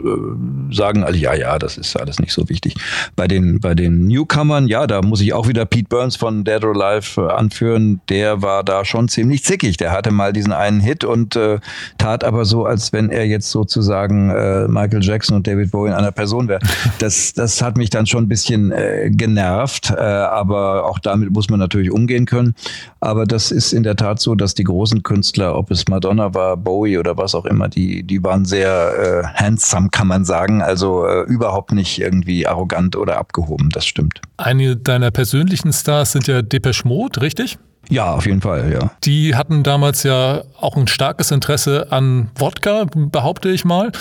[0.74, 2.74] sagen alle, ja, ja, das ist alles nicht so wichtig.
[3.14, 6.64] Bei den, bei den Newcomern, ja, da muss ich auch wieder Pete Burns von Dead
[6.64, 8.00] or Alive äh, anführen.
[8.08, 9.76] Der war da schon ziemlich zickig.
[9.76, 11.58] Der hatte mal diesen einen einen Hit und äh,
[11.98, 15.94] tat aber so, als wenn er jetzt sozusagen äh, Michael Jackson und David Bowie in
[15.94, 16.60] einer Person wäre.
[16.98, 21.50] Das, das hat mich dann schon ein bisschen äh, genervt, äh, aber auch damit muss
[21.50, 22.54] man natürlich umgehen können.
[23.00, 26.56] Aber das ist in der Tat so, dass die großen Künstler, ob es Madonna war,
[26.56, 30.62] Bowie oder was auch immer, die, die waren sehr äh, handsome, kann man sagen.
[30.62, 33.70] Also äh, überhaupt nicht irgendwie arrogant oder abgehoben.
[33.70, 34.20] Das stimmt.
[34.36, 37.58] Einige deiner persönlichen Stars sind ja Depeche Mode, richtig?
[37.88, 38.92] Ja, auf jeden Fall, ja.
[39.04, 43.92] Die hatten damals ja auch ein starkes Interesse an Wodka, behaupte ich mal.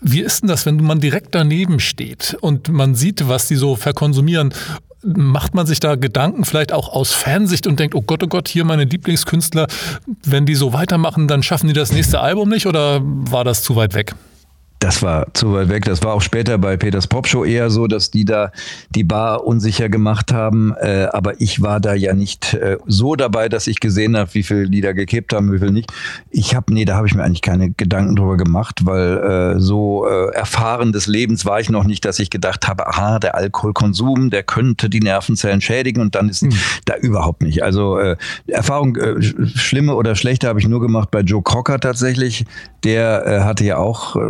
[0.00, 3.74] Wie ist denn das, wenn man direkt daneben steht und man sieht, was die so
[3.74, 4.54] verkonsumieren?
[5.02, 8.46] Macht man sich da Gedanken vielleicht auch aus Fansicht und denkt, oh Gott, oh Gott,
[8.46, 9.66] hier meine Lieblingskünstler,
[10.24, 13.74] wenn die so weitermachen, dann schaffen die das nächste Album nicht oder war das zu
[13.74, 14.14] weit weg?
[14.82, 15.84] Das war zu weit weg.
[15.84, 18.50] Das war auch später bei Peters Popshow eher so, dass die da
[18.90, 20.74] die Bar unsicher gemacht haben.
[20.74, 24.42] Äh, aber ich war da ja nicht äh, so dabei, dass ich gesehen habe, wie
[24.42, 25.92] viel die da gekippt haben, wie viel nicht.
[26.30, 30.04] Ich habe, nee, da habe ich mir eigentlich keine Gedanken drüber gemacht, weil äh, so
[30.08, 34.30] äh, erfahren des Lebens war ich noch nicht, dass ich gedacht habe, aha, der Alkoholkonsum,
[34.30, 36.54] der könnte die Nervenzellen schädigen und dann ist mhm.
[36.86, 37.62] da überhaupt nicht.
[37.62, 38.16] Also äh,
[38.48, 42.46] Erfahrung, äh, schlimme oder schlechte, habe ich nur gemacht bei Joe Cocker tatsächlich.
[42.82, 44.20] Der äh, hatte ja auch äh,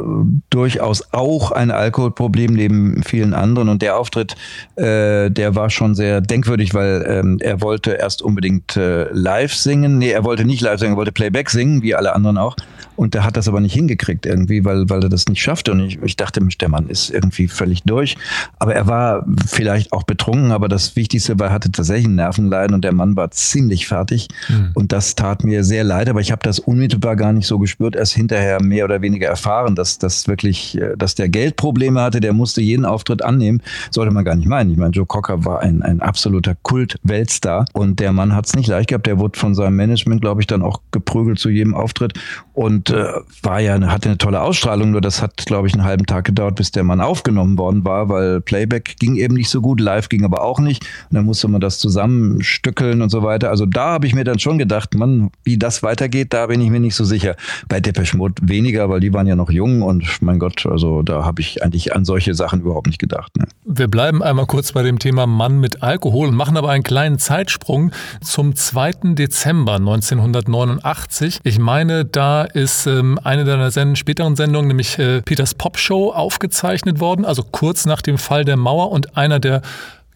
[0.50, 3.68] durchaus auch ein Alkoholproblem neben vielen anderen.
[3.68, 4.34] Und der Auftritt,
[4.76, 9.98] äh, der war schon sehr denkwürdig, weil ähm, er wollte erst unbedingt äh, live singen.
[9.98, 12.56] Nee, er wollte nicht live singen, er wollte Playback singen, wie alle anderen auch.
[12.96, 15.72] Und der hat das aber nicht hingekriegt irgendwie, weil, weil er das nicht schaffte.
[15.72, 18.16] Und ich, ich dachte, der Mann ist irgendwie völlig durch.
[18.58, 22.74] Aber er war vielleicht auch betrunken, aber das Wichtigste war, er hatte tatsächlich ein Nervenleiden
[22.74, 24.28] und der Mann war ziemlich fertig.
[24.48, 24.70] Mhm.
[24.74, 27.96] Und das tat mir sehr leid, aber ich habe das unmittelbar gar nicht so gespürt,
[27.96, 32.32] erst hinterher mehr oder weniger erfahren, dass, dass wirklich, äh, dass der Geldprobleme hatte, der
[32.32, 33.62] musste jeden Auftritt annehmen.
[33.90, 34.70] Sollte man gar nicht meinen.
[34.70, 38.68] Ich meine, Joe Cocker war ein, ein absoluter Kult-Weltstar und der Mann hat es nicht
[38.68, 39.06] leicht gehabt.
[39.06, 42.14] Der wurde von seinem Management, glaube ich, dann auch geprügelt zu jedem Auftritt
[42.54, 43.04] und äh,
[43.42, 44.92] war ja, hatte eine tolle Ausstrahlung.
[44.92, 48.08] Nur das hat, glaube ich, einen halben Tag gedauert, bis der Mann aufgenommen worden war,
[48.08, 50.84] weil Playback ging eben nicht so gut, Live ging aber auch nicht.
[51.10, 53.50] Und dann musste man das zusammenstückeln und so weiter.
[53.50, 56.70] Also da habe ich mir dann schon gedacht, Mann, wie das weitergeht, da bin ich
[56.70, 57.36] mir nicht so sicher.
[57.68, 61.24] Bei Depeche Mode weniger, weil die waren ja noch jung und mein Gott, also da
[61.24, 63.36] habe ich eigentlich an solche Sachen überhaupt nicht gedacht.
[63.36, 63.46] Ne?
[63.64, 67.18] Wir bleiben einmal kurz bei dem Thema Mann mit Alkohol und machen aber einen kleinen
[67.18, 69.14] Zeitsprung zum 2.
[69.14, 71.40] Dezember 1989.
[71.44, 76.10] Ich meine, da ist ähm, eine deiner Send späteren Sendungen, nämlich äh, Peters Pop Show,
[76.10, 79.62] aufgezeichnet worden, also kurz nach dem Fall der Mauer und einer der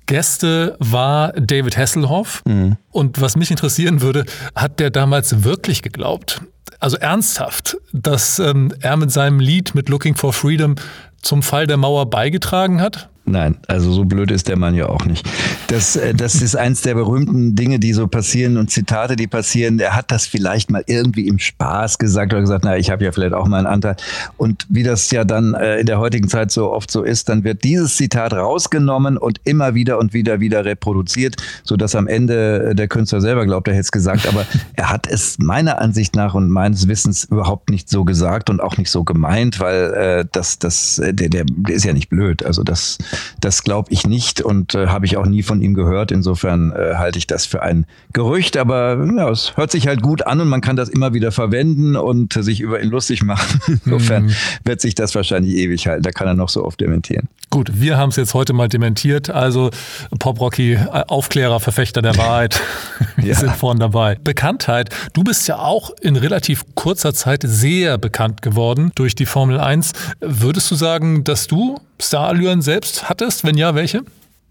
[0.07, 2.43] Gäste war David Hasselhoff.
[2.47, 2.77] Mhm.
[2.93, 6.41] Und was mich interessieren würde, hat der damals wirklich geglaubt,
[6.81, 10.77] also ernsthaft, dass ähm, er mit seinem Lied mit Looking for Freedom
[11.23, 13.09] zum Fall der Mauer beigetragen hat?
[13.29, 15.29] Nein, also so blöd ist der Mann ja auch nicht.
[15.67, 19.81] Das, äh, das ist eins der berühmten Dinge, die so passieren und Zitate, die passieren.
[19.81, 23.11] Er hat das vielleicht mal irgendwie im Spaß gesagt oder gesagt, na, ich habe ja
[23.11, 23.97] vielleicht auch mal einen Anteil.
[24.37, 27.43] Und wie das ja dann äh, in der heutigen Zeit so oft so ist, dann
[27.43, 31.35] wird dieses Zitat rausgenommen und immer wieder und wieder wieder reproduziert,
[31.65, 34.29] so dass am Ende äh, der Künstler selber glaubt, er hätte es gesagt.
[34.29, 38.61] Aber er hat es meiner Ansicht nach und meines Wissens überhaupt nicht so gesagt und
[38.61, 42.45] auch nicht so gemeint, weil äh, das, das, der, der, der ist ja nicht blöd.
[42.45, 42.99] Also das
[43.41, 46.13] das glaube ich nicht und äh, habe ich auch nie von ihm gehört.
[46.13, 50.27] Insofern äh, halte ich das für ein Gerücht, aber ja, es hört sich halt gut
[50.27, 53.61] an und man kann das immer wieder verwenden und sich über ihn lustig machen.
[53.85, 54.35] Insofern mhm.
[54.65, 56.03] wird sich das wahrscheinlich ewig halten.
[56.03, 57.29] Da kann er noch so oft dementieren.
[57.51, 59.31] Gut, wir haben es jetzt heute mal dementiert.
[59.31, 59.71] Also
[60.19, 62.61] Pop Rocky, äh, Aufklärer, Verfechter der Wahrheit.
[63.17, 63.35] wir ja.
[63.35, 64.17] sind vorne dabei.
[64.23, 64.91] Bekanntheit.
[65.13, 69.93] Du bist ja auch in relativ kurzer Zeit sehr bekannt geworden durch die Formel 1.
[70.21, 73.45] Würdest du sagen, dass du Starallüren selbst hattest?
[73.45, 74.03] Wenn ja, welche?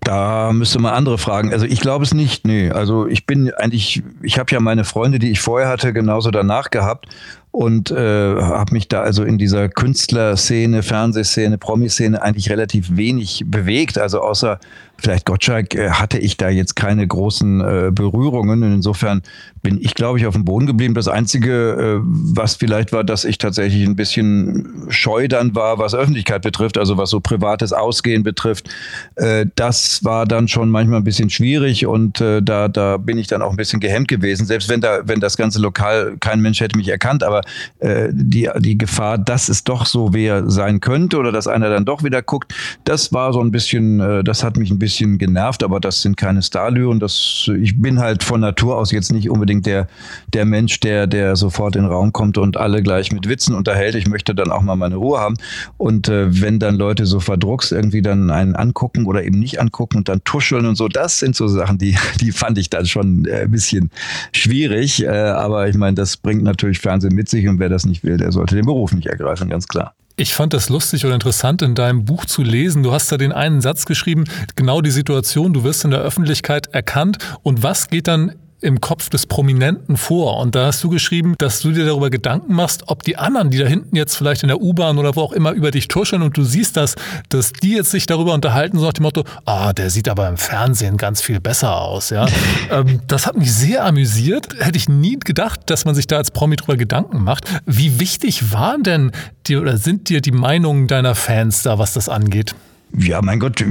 [0.01, 1.51] Da müsste man andere fragen.
[1.51, 2.45] Also ich glaube es nicht.
[2.45, 6.29] Nee, also ich bin eigentlich, ich habe ja meine Freunde, die ich vorher hatte, genauso
[6.29, 7.07] danach gehabt
[7.55, 13.97] und äh, habe mich da also in dieser Künstlerszene, Fernsehszene, Promiszene eigentlich relativ wenig bewegt.
[13.97, 14.59] Also außer
[14.97, 18.61] vielleicht Gottschalk äh, hatte ich da jetzt keine großen äh, Berührungen.
[18.63, 19.21] Und insofern
[19.61, 20.93] bin ich, glaube ich, auf dem Boden geblieben.
[20.93, 25.95] Das Einzige, äh, was vielleicht war, dass ich tatsächlich ein bisschen scheu dann war, was
[25.95, 28.69] Öffentlichkeit betrifft, also was so privates Ausgehen betrifft.
[29.15, 33.27] Äh, das war dann schon manchmal ein bisschen schwierig und äh, da, da bin ich
[33.27, 34.45] dann auch ein bisschen gehemmt gewesen.
[34.45, 37.41] Selbst wenn da, wenn das ganze Lokal, kein Mensch hätte mich erkannt, aber
[37.79, 41.85] äh, die, die Gefahr, dass es doch so wer sein könnte oder dass einer dann
[41.85, 42.53] doch wieder guckt,
[42.83, 46.17] das war so ein bisschen, äh, das hat mich ein bisschen genervt, aber das sind
[46.17, 46.99] keine Starlüren.
[46.99, 49.87] Das, ich bin halt von Natur aus jetzt nicht unbedingt der,
[50.33, 53.95] der Mensch, der, der sofort in den Raum kommt und alle gleich mit Witzen unterhält.
[53.95, 55.35] Ich möchte dann auch mal meine Ruhe haben.
[55.77, 59.97] Und äh, wenn dann Leute so verdruckst irgendwie dann einen angucken oder eben nicht angucken
[59.97, 63.25] und dann tuscheln und so, das sind so Sachen, die, die fand ich dann schon
[63.25, 63.91] äh, ein bisschen
[64.31, 65.03] schwierig.
[65.03, 68.17] Äh, aber ich meine, das bringt natürlich Fernsehen mit sich und wer das nicht will,
[68.17, 69.93] der sollte den Beruf nicht ergreifen, ganz klar.
[70.17, 72.83] Ich fand das lustig oder interessant in deinem Buch zu lesen.
[72.83, 74.23] Du hast da den einen Satz geschrieben,
[74.55, 78.33] genau die Situation, du wirst in der Öffentlichkeit erkannt und was geht dann
[78.65, 80.39] im Kopf des Prominenten vor.
[80.39, 83.59] Und da hast du geschrieben, dass du dir darüber Gedanken machst, ob die anderen, die
[83.59, 86.35] da hinten jetzt vielleicht in der U-Bahn oder wo auch immer über dich tuscheln und
[86.35, 86.95] du siehst das,
[87.29, 90.37] dass die jetzt sich darüber unterhalten, so nach dem Motto, ah, der sieht aber im
[90.37, 92.09] Fernsehen ganz viel besser aus.
[92.09, 92.25] Ja?
[92.71, 94.47] ähm, das hat mich sehr amüsiert.
[94.59, 97.45] Hätte ich nie gedacht, dass man sich da als Promi drüber Gedanken macht.
[97.67, 99.11] Wie wichtig waren denn
[99.45, 102.55] die oder sind dir die Meinungen deiner Fans da, was das angeht?
[102.97, 103.63] Ja, mein Gott,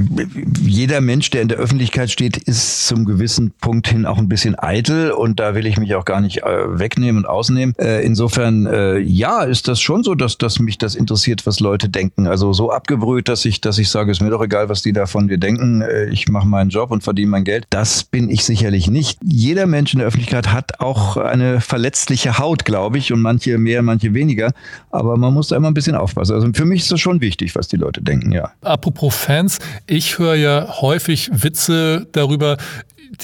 [0.61, 4.55] jeder Mensch, der in der Öffentlichkeit steht, ist zum gewissen Punkt hin auch ein bisschen
[4.57, 7.73] eitel und da will ich mich auch gar nicht äh, wegnehmen und ausnehmen.
[7.79, 11.89] Äh, insofern, äh, ja, ist das schon so, dass, dass mich das interessiert, was Leute
[11.89, 12.27] denken.
[12.27, 15.05] Also so abgebrüht, dass ich, dass ich sage, ist mir doch egal, was die da
[15.05, 15.83] von dir denken.
[16.11, 17.65] Ich mache meinen Job und verdiene mein Geld.
[17.69, 19.19] Das bin ich sicherlich nicht.
[19.23, 23.81] Jeder Mensch in der Öffentlichkeit hat auch eine verletzliche Haut, glaube ich, und manche mehr,
[23.81, 24.51] manche weniger.
[24.91, 26.33] Aber man muss da immer ein bisschen aufpassen.
[26.33, 28.51] Also für mich ist das schon wichtig, was die Leute denken, ja.
[28.61, 29.59] Apropos Fans.
[29.87, 32.57] Ich höre ja häufig Witze darüber,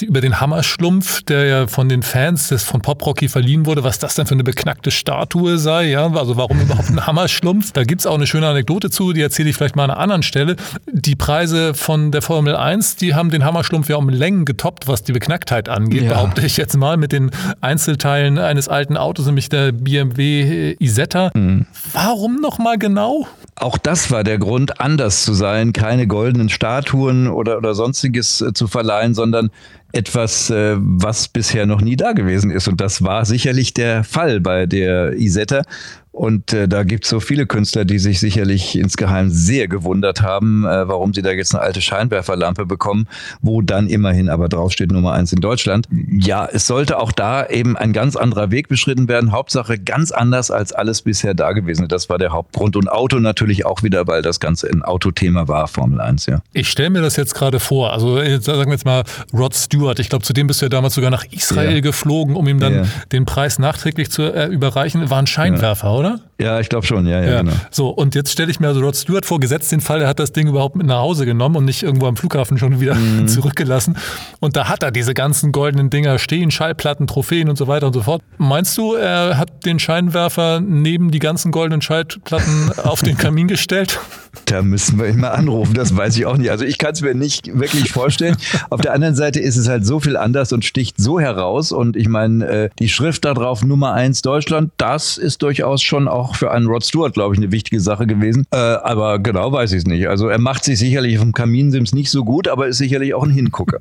[0.00, 3.98] über den Hammerschlumpf, der ja von den Fans des von Pop Rocky verliehen wurde, was
[3.98, 7.72] das denn für eine beknackte Statue sei, ja, also warum überhaupt ein Hammerschlumpf?
[7.72, 10.00] Da gibt es auch eine schöne Anekdote zu, die erzähle ich vielleicht mal an einer
[10.00, 10.56] anderen Stelle.
[10.90, 15.02] Die Preise von der Formel 1, die haben den Hammerschlumpf ja um Längen getoppt, was
[15.02, 16.14] die Beknacktheit angeht, ja.
[16.14, 21.30] behaupte ich jetzt mal, mit den Einzelteilen eines alten Autos, nämlich der BMW Isetta.
[21.34, 21.66] Mhm.
[21.92, 23.26] Warum nochmal genau?
[23.56, 28.52] Auch das war der Grund, anders zu sein, keine goldenen Statuen oder, oder sonstiges äh,
[28.52, 29.50] zu verleihen, sondern
[29.92, 32.68] etwas, äh, was bisher noch nie da gewesen ist.
[32.68, 35.62] Und das war sicherlich der Fall bei der Isetta.
[36.12, 40.66] Und äh, da gibt es so viele Künstler, die sich sicherlich insgeheim sehr gewundert haben,
[40.66, 43.08] äh, warum sie da jetzt eine alte Scheinwerferlampe bekommen,
[43.40, 45.88] wo dann immerhin aber draufsteht Nummer eins in Deutschland.
[45.90, 49.32] Ja, es sollte auch da eben ein ganz anderer Weg beschritten werden.
[49.32, 51.88] Hauptsache ganz anders als alles bisher dagewesene.
[51.88, 52.76] Das war der Hauptgrund.
[52.76, 56.42] Und Auto natürlich auch wieder, weil das Ganze ein Autothema war, Formel 1, ja.
[56.52, 57.92] Ich stelle mir das jetzt gerade vor.
[57.94, 59.98] Also sagen wir jetzt mal Rod Stewart.
[59.98, 61.80] Ich glaube, zu dem bist du ja damals sogar nach Israel ja.
[61.80, 62.84] geflogen, um ihm dann ja.
[63.12, 65.08] den Preis nachträglich zu äh, überreichen.
[65.08, 65.94] War ein Scheinwerfer, ja.
[65.94, 66.01] oder?
[66.40, 67.52] Ja, ich glaube schon, ja, ja, genau.
[67.70, 70.18] So, und jetzt stelle ich mir also Rod Stewart vor, gesetzt den Fall, er hat
[70.18, 73.28] das Ding überhaupt mit nach Hause genommen und nicht irgendwo am Flughafen schon wieder mhm.
[73.32, 73.96] zurückgelassen.
[74.40, 77.92] Und da hat er diese ganzen goldenen Dinger stehen, Schallplatten, Trophäen und so weiter und
[77.92, 78.22] so fort.
[78.38, 84.00] Meinst du, er hat den Scheinwerfer neben die ganzen goldenen Schallplatten auf den Kamin gestellt?
[84.46, 86.50] Da müssen wir ihn mal anrufen, das weiß ich auch nicht.
[86.50, 88.36] Also ich kann es mir nicht wirklich vorstellen.
[88.70, 91.72] Auf der anderen Seite ist es halt so viel anders und sticht so heraus.
[91.72, 96.08] Und ich meine, äh, die Schrift da drauf, Nummer eins Deutschland, das ist durchaus schon
[96.08, 98.46] auch für einen Rod Stewart, glaube ich, eine wichtige Sache gewesen.
[98.52, 100.08] Äh, aber genau weiß ich es nicht.
[100.08, 103.30] Also er macht sich sicherlich vom Kaminsims nicht so gut, aber ist sicherlich auch ein
[103.30, 103.80] Hingucker.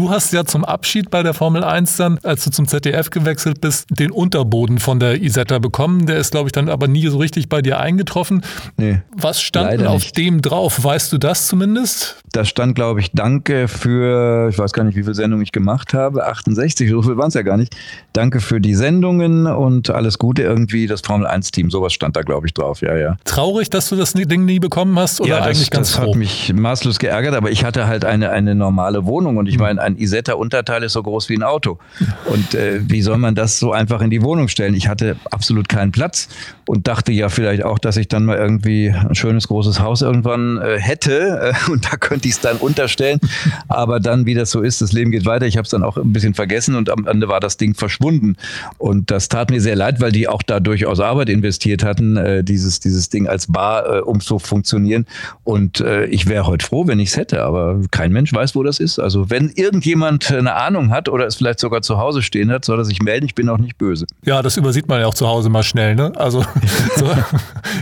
[0.00, 3.60] Du hast ja zum Abschied bei der Formel 1 dann, als du zum ZDF gewechselt
[3.60, 6.06] bist, den Unterboden von der Isetta bekommen.
[6.06, 8.42] Der ist, glaube ich, dann aber nie so richtig bei dir eingetroffen.
[8.78, 10.16] Nee, Was stand denn auf nicht.
[10.16, 10.82] dem drauf?
[10.82, 12.16] Weißt du das zumindest?
[12.32, 15.92] Da stand, glaube ich, Danke für, ich weiß gar nicht, wie viele Sendungen ich gemacht
[15.92, 17.76] habe, 68, so viel waren es ja gar nicht.
[18.14, 22.46] Danke für die Sendungen und alles Gute irgendwie, das Formel 1-Team, sowas stand da, glaube
[22.46, 23.16] ich, drauf, ja, ja.
[23.24, 26.12] Traurig, dass du das Ding nie bekommen hast oder ja, das, eigentlich ganz das froh?
[26.12, 29.62] hat mich maßlos geärgert, aber ich hatte halt eine, eine normale Wohnung und ich hm.
[29.62, 31.78] meine, ein Isetta-Unterteil ist so groß wie ein Auto.
[32.26, 34.74] Und äh, wie soll man das so einfach in die Wohnung stellen?
[34.74, 36.28] Ich hatte absolut keinen Platz
[36.66, 40.58] und dachte ja vielleicht auch, dass ich dann mal irgendwie ein schönes großes Haus irgendwann
[40.58, 43.20] äh, hätte äh, und da könnte ich es dann unterstellen.
[43.68, 45.46] Aber dann, wie das so ist, das Leben geht weiter.
[45.46, 48.36] Ich habe es dann auch ein bisschen vergessen und am Ende war das Ding verschwunden.
[48.78, 52.44] Und das tat mir sehr leid, weil die auch da durchaus Arbeit investiert hatten, äh,
[52.44, 55.06] dieses, dieses Ding als Bar äh, um zu funktionieren.
[55.44, 58.62] Und äh, ich wäre heute froh, wenn ich es hätte, aber kein Mensch weiß, wo
[58.62, 58.98] das ist.
[58.98, 59.50] Also wenn
[59.80, 63.00] irgendjemand eine Ahnung hat oder es vielleicht sogar zu Hause stehen hat, soll er sich
[63.00, 63.24] melden.
[63.24, 64.04] Ich bin auch nicht böse.
[64.26, 65.94] Ja, das übersieht man ja auch zu Hause mal schnell.
[65.94, 66.12] Ne?
[66.16, 66.44] Also
[66.96, 67.10] so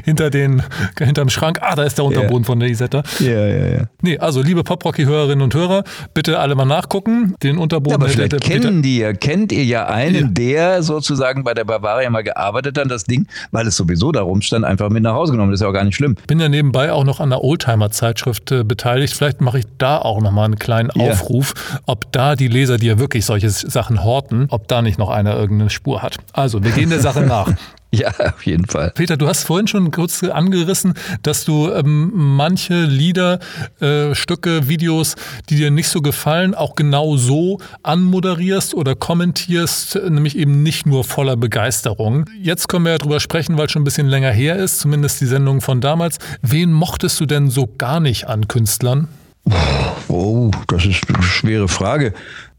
[0.05, 0.63] hinter den,
[0.97, 2.47] hinterm Schrank, ah, da ist der Unterboden ja.
[2.47, 3.03] von der Isetta.
[3.19, 3.83] Ja, ja, ja.
[4.01, 5.83] Nee, also liebe Poprocky-Hörerinnen und Hörer,
[6.15, 7.35] bitte alle mal nachgucken.
[7.43, 7.91] Den Unterboden.
[7.91, 10.27] Ja, aber vielleicht der, kennen die ja, kennt ihr ja einen, ja.
[10.31, 14.65] der sozusagen bei der Bavaria mal gearbeitet hat, das Ding, weil es sowieso darum stand,
[14.65, 15.51] einfach mit nach Hause genommen.
[15.51, 16.15] Das ist ja auch gar nicht schlimm.
[16.29, 19.15] Bin ja nebenbei auch noch an der Oldtimer-Zeitschrift äh, beteiligt.
[19.15, 21.55] Vielleicht mache ich da auch nochmal einen kleinen Aufruf,
[21.89, 25.35] ob da die Leser, die ja wirklich solche Sachen horten, ob da nicht noch einer
[25.35, 26.19] irgendeine Spur hat.
[26.33, 27.51] Also, wir gehen der Sache nach.
[27.91, 28.93] Ja, auf jeden Fall.
[28.95, 33.39] Peter, du hast vorhin schon kurz angerissen, dass du ähm, manche Lieder,
[33.81, 35.17] äh, Stücke, Videos,
[35.49, 41.03] die dir nicht so gefallen, auch genau so anmoderierst oder kommentierst, nämlich eben nicht nur
[41.03, 42.27] voller Begeisterung.
[42.39, 45.23] Jetzt können wir ja drüber sprechen, weil es schon ein bisschen länger her ist, zumindest
[45.23, 46.19] die Sendung von damals.
[46.43, 49.09] Wen mochtest du denn so gar nicht an Künstlern?
[50.09, 52.15] Oh, das ist eine schwere Frage.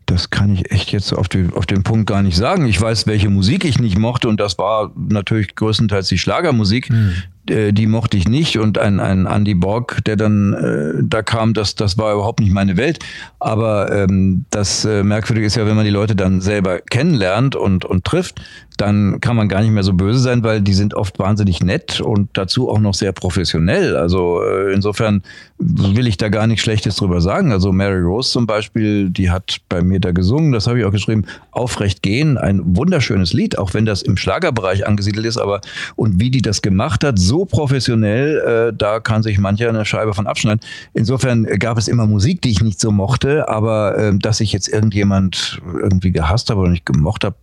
[0.06, 2.66] Das kann ich echt jetzt auf, die, auf den Punkt gar nicht sagen.
[2.66, 6.90] Ich weiß, welche Musik ich nicht mochte und das war natürlich größtenteils die Schlagermusik.
[6.90, 7.14] Hm.
[7.50, 11.54] Äh, die mochte ich nicht und ein, ein Andy Borg, der dann äh, da kam,
[11.54, 13.00] das, das war überhaupt nicht meine Welt.
[13.40, 17.86] Aber ähm, das äh, Merkwürdige ist ja, wenn man die Leute dann selber kennenlernt und,
[17.86, 18.42] und trifft,
[18.80, 22.00] dann kann man gar nicht mehr so böse sein, weil die sind oft wahnsinnig nett
[22.00, 23.98] und dazu auch noch sehr professionell.
[23.98, 25.22] Also äh, insofern
[25.58, 27.52] will ich da gar nichts Schlechtes drüber sagen.
[27.52, 30.92] Also Mary Rose zum Beispiel, die hat bei mir da gesungen, das habe ich auch
[30.92, 35.60] geschrieben, Aufrecht gehen, ein wunderschönes Lied, auch wenn das im Schlagerbereich angesiedelt ist, aber
[35.98, 40.14] und wie die das gemacht hat, so professionell, äh, da kann sich mancher eine Scheibe
[40.14, 40.62] von abschneiden.
[40.94, 44.68] Insofern gab es immer Musik, die ich nicht so mochte, aber äh, dass ich jetzt
[44.68, 47.36] irgendjemand irgendwie gehasst habe oder nicht gemocht habe,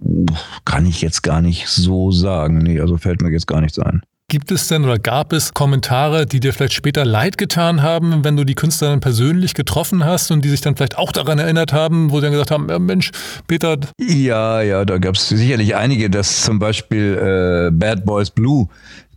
[0.65, 2.59] kann ich jetzt gar nicht so sagen.
[2.59, 4.03] Nee, also fällt mir jetzt gar nichts ein.
[4.29, 8.37] Gibt es denn oder gab es Kommentare, die dir vielleicht später leid getan haben, wenn
[8.37, 11.73] du die Künstler dann persönlich getroffen hast und die sich dann vielleicht auch daran erinnert
[11.73, 13.13] haben, wo sie dann gesagt haben, ja, Mensch,
[13.47, 13.79] Peter.
[14.01, 18.67] Ja, ja, da gab es sicherlich einige, dass zum Beispiel äh, Bad Boys Blue,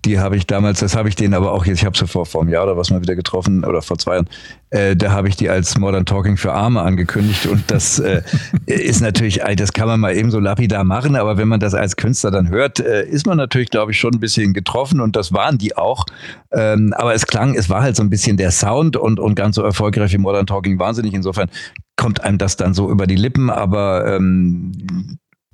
[0.09, 2.25] die habe ich damals, das habe ich denen aber auch jetzt, ich habe sie vor,
[2.25, 4.29] vor einem Jahr oder was mal wieder getroffen oder vor zwei Jahren,
[4.71, 8.23] äh, da habe ich die als Modern Talking für Arme angekündigt und das äh,
[8.65, 11.95] ist natürlich, das kann man mal eben so lapidar machen, aber wenn man das als
[11.95, 15.31] Künstler dann hört, äh, ist man natürlich, glaube ich, schon ein bisschen getroffen und das
[15.31, 16.05] waren die auch.
[16.51, 19.55] Ähm, aber es klang, es war halt so ein bisschen der Sound und, und ganz
[19.55, 21.13] so erfolgreich wie Modern Talking wahnsinnig.
[21.13, 21.49] Insofern
[21.95, 24.71] kommt einem das dann so über die Lippen, aber ähm,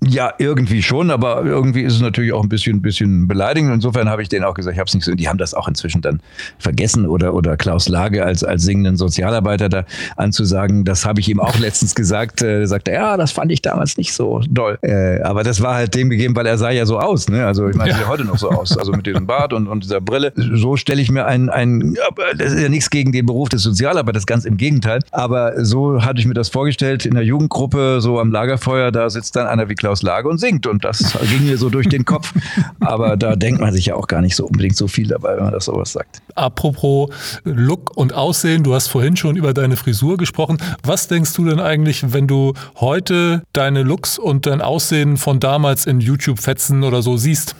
[0.08, 3.74] Ja, irgendwie schon, aber irgendwie ist es natürlich auch ein bisschen, bisschen beleidigend.
[3.74, 5.16] Insofern habe ich denen auch gesagt, ich habe es nicht so.
[5.16, 6.20] Die haben das auch inzwischen dann
[6.60, 9.86] vergessen oder, oder Klaus Lage als, als singenden Sozialarbeiter da
[10.18, 10.86] anzusagen.
[10.86, 12.42] Das habe ich ihm auch letztens gesagt.
[12.42, 14.78] Äh, sagte, ja, das fand ich damals nicht so doll.
[14.82, 17.30] Äh, aber das war halt dem gegeben, weil er sah ja so aus.
[17.30, 17.46] Ne?
[17.46, 17.96] Also ich meine, ja.
[17.96, 18.78] sieht ja heute noch so aus.
[18.78, 20.34] Also mit diesem Bart und, und dieser Brille.
[20.36, 21.96] So stelle ich mir ein, ein,
[22.38, 25.00] das ist ja nichts gegen den Beruf des Sozialarbeiters, ganz im Gegenteil.
[25.12, 29.36] Aber so hatte ich mir das vorgestellt in der Jugendgruppe, so am Lagerfeuer, da sitzt
[29.36, 30.68] dann einer wie Klaus Lage und singt.
[30.68, 32.34] Und das ging mir so durch den Kopf.
[32.80, 35.44] Aber da denkt man sich ja auch gar nicht so unbedingt so viel dabei, wenn
[35.44, 36.22] man das sowas sagt.
[36.36, 37.10] Apropos
[37.44, 40.58] Look und Aussehen, du hast vorhin schon über deine Frisur gesprochen.
[40.84, 45.86] Was denkst du denn eigentlich, wenn du heute deine Looks und dein Aussehen von damals
[45.86, 47.56] in YouTube-Fetzen oder so siehst?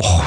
[0.00, 0.20] Oh,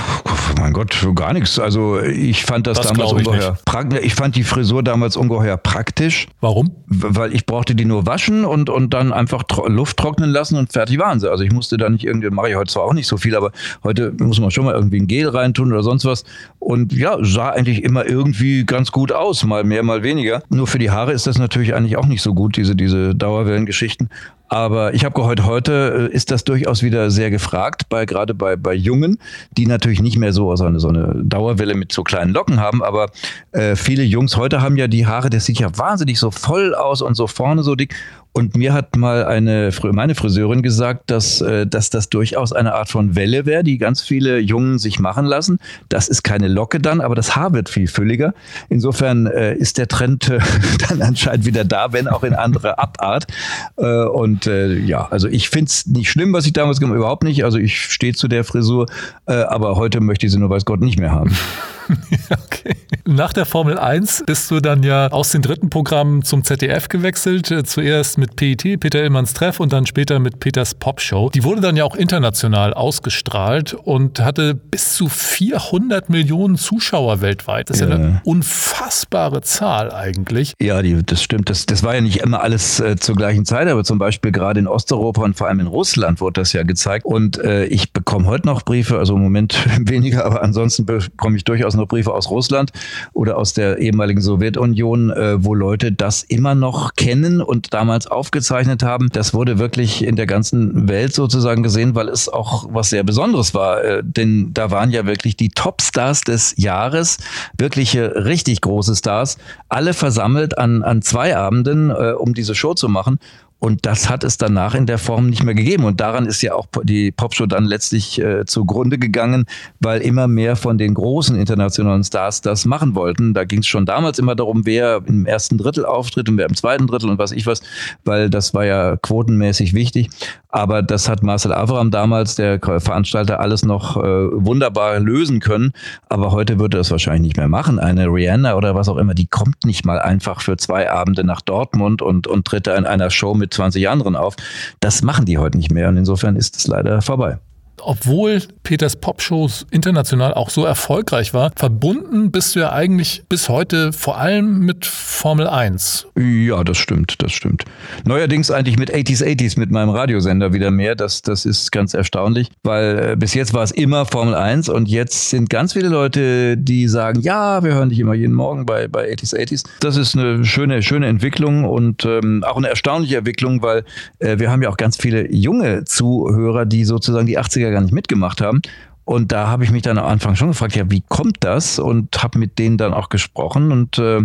[0.59, 1.57] mein Gott, gar nichts.
[1.57, 4.01] Also ich fand das, das damals ungeheuer praktisch.
[4.03, 6.27] Ich fand die Frisur damals ungeheuer praktisch.
[6.41, 6.71] Warum?
[6.87, 10.99] Weil ich brauchte die nur waschen und, und dann einfach Luft trocknen lassen und fertig
[10.99, 11.31] waren sie.
[11.31, 13.53] Also ich musste da nicht irgendwie, mache ich heute zwar auch nicht so viel, aber
[13.81, 16.25] heute muss man schon mal irgendwie ein Gel reintun oder sonst was.
[16.59, 20.43] Und ja, sah eigentlich immer irgendwie ganz gut aus, mal mehr, mal weniger.
[20.49, 24.09] Nur für die Haare ist das natürlich eigentlich auch nicht so gut, diese, diese Dauerwellengeschichten.
[24.51, 28.57] Aber ich habe gehört, heute äh, ist das durchaus wieder sehr gefragt, bei, gerade bei,
[28.57, 29.17] bei Jungen,
[29.51, 32.83] die natürlich nicht mehr so, so, eine, so eine Dauerwelle mit so kleinen Locken haben.
[32.83, 33.11] Aber
[33.53, 37.01] äh, viele Jungs heute haben ja die Haare, das sieht ja wahnsinnig so voll aus
[37.01, 37.95] und so vorne so dick.
[38.33, 42.89] Und mir hat mal eine, meine Friseurin gesagt, dass, äh, dass das durchaus eine Art
[42.89, 45.59] von Welle wäre, die ganz viele Jungen sich machen lassen.
[45.89, 48.33] Das ist keine Locke dann, aber das Haar wird viel fülliger.
[48.69, 50.39] Insofern äh, ist der Trend äh,
[50.89, 53.27] dann anscheinend wieder da, wenn auch in andere Abart.
[53.75, 57.43] Und ja, also ich finde es nicht schlimm, was ich damals gemacht habe, überhaupt nicht.
[57.43, 58.87] Also ich stehe zu der Frisur,
[59.25, 61.31] aber heute möchte ich sie nur weiß Gott nicht mehr haben.
[62.29, 62.75] okay.
[63.05, 67.51] Nach der Formel 1 bist du dann ja aus den dritten Programmen zum ZDF gewechselt.
[67.51, 71.29] Äh, zuerst mit PIT, Peter Illmanns Treff und dann später mit Peters Popshow.
[71.29, 77.69] Die wurde dann ja auch international ausgestrahlt und hatte bis zu 400 Millionen Zuschauer weltweit.
[77.69, 80.53] Das ist ja, ja eine unfassbare Zahl eigentlich.
[80.61, 81.49] Ja, die, das stimmt.
[81.49, 84.59] Das, das war ja nicht immer alles äh, zur gleichen Zeit, aber zum Beispiel gerade
[84.59, 87.05] in Osteuropa und vor allem in Russland wurde das ja gezeigt.
[87.05, 91.43] Und äh, ich bekomme heute noch Briefe, also im Moment weniger, aber ansonsten bekomme ich
[91.43, 92.71] durchaus noch Briefe aus Russland
[93.13, 98.83] oder aus der ehemaligen Sowjetunion, äh, wo Leute das immer noch kennen und damals aufgezeichnet
[98.83, 99.09] haben.
[99.11, 103.53] Das wurde wirklich in der ganzen Welt sozusagen gesehen, weil es auch was sehr Besonderes
[103.53, 103.83] war.
[103.83, 107.17] Äh, denn da waren ja wirklich die Topstars des Jahres,
[107.57, 109.37] wirkliche richtig große Stars,
[109.69, 113.19] alle versammelt an, an zwei Abenden, äh, um diese Show zu machen.
[113.61, 115.85] Und das hat es danach in der Form nicht mehr gegeben.
[115.85, 119.45] Und daran ist ja auch die Popshow dann letztlich äh, zugrunde gegangen,
[119.79, 123.35] weil immer mehr von den großen internationalen Stars das machen wollten.
[123.35, 126.55] Da ging es schon damals immer darum, wer im ersten Drittel auftritt und wer im
[126.55, 127.61] zweiten Drittel und was ich was,
[128.03, 130.09] weil das war ja quotenmäßig wichtig.
[130.49, 135.71] Aber das hat Marcel Avram damals, der Veranstalter, alles noch äh, wunderbar lösen können.
[136.09, 137.77] Aber heute würde das wahrscheinlich nicht mehr machen.
[137.77, 141.41] Eine Rihanna oder was auch immer, die kommt nicht mal einfach für zwei Abende nach
[141.41, 144.35] Dortmund und, und tritt da in einer Show mit 20 anderen auf.
[144.79, 147.37] Das machen die heute nicht mehr und insofern ist es leider vorbei
[147.83, 153.91] obwohl Peters Popshows international auch so erfolgreich war, verbunden bist du ja eigentlich bis heute
[153.91, 156.07] vor allem mit Formel 1.
[156.17, 157.65] Ja, das stimmt, das stimmt.
[158.05, 160.95] Neuerdings eigentlich mit 80s 80s, mit meinem Radiosender wieder mehr.
[160.95, 164.87] Das, das ist ganz erstaunlich, weil äh, bis jetzt war es immer Formel 1 und
[164.87, 168.87] jetzt sind ganz viele Leute, die sagen, ja, wir hören dich immer jeden Morgen bei,
[168.87, 169.63] bei 80s 80s.
[169.79, 173.83] Das ist eine schöne, schöne Entwicklung und ähm, auch eine erstaunliche Entwicklung, weil
[174.19, 177.93] äh, wir haben ja auch ganz viele junge Zuhörer, die sozusagen die 80er gar nicht
[177.93, 178.61] mitgemacht haben.
[179.03, 181.79] Und da habe ich mich dann am Anfang schon gefragt, ja, wie kommt das?
[181.79, 184.21] Und habe mit denen dann auch gesprochen und äh,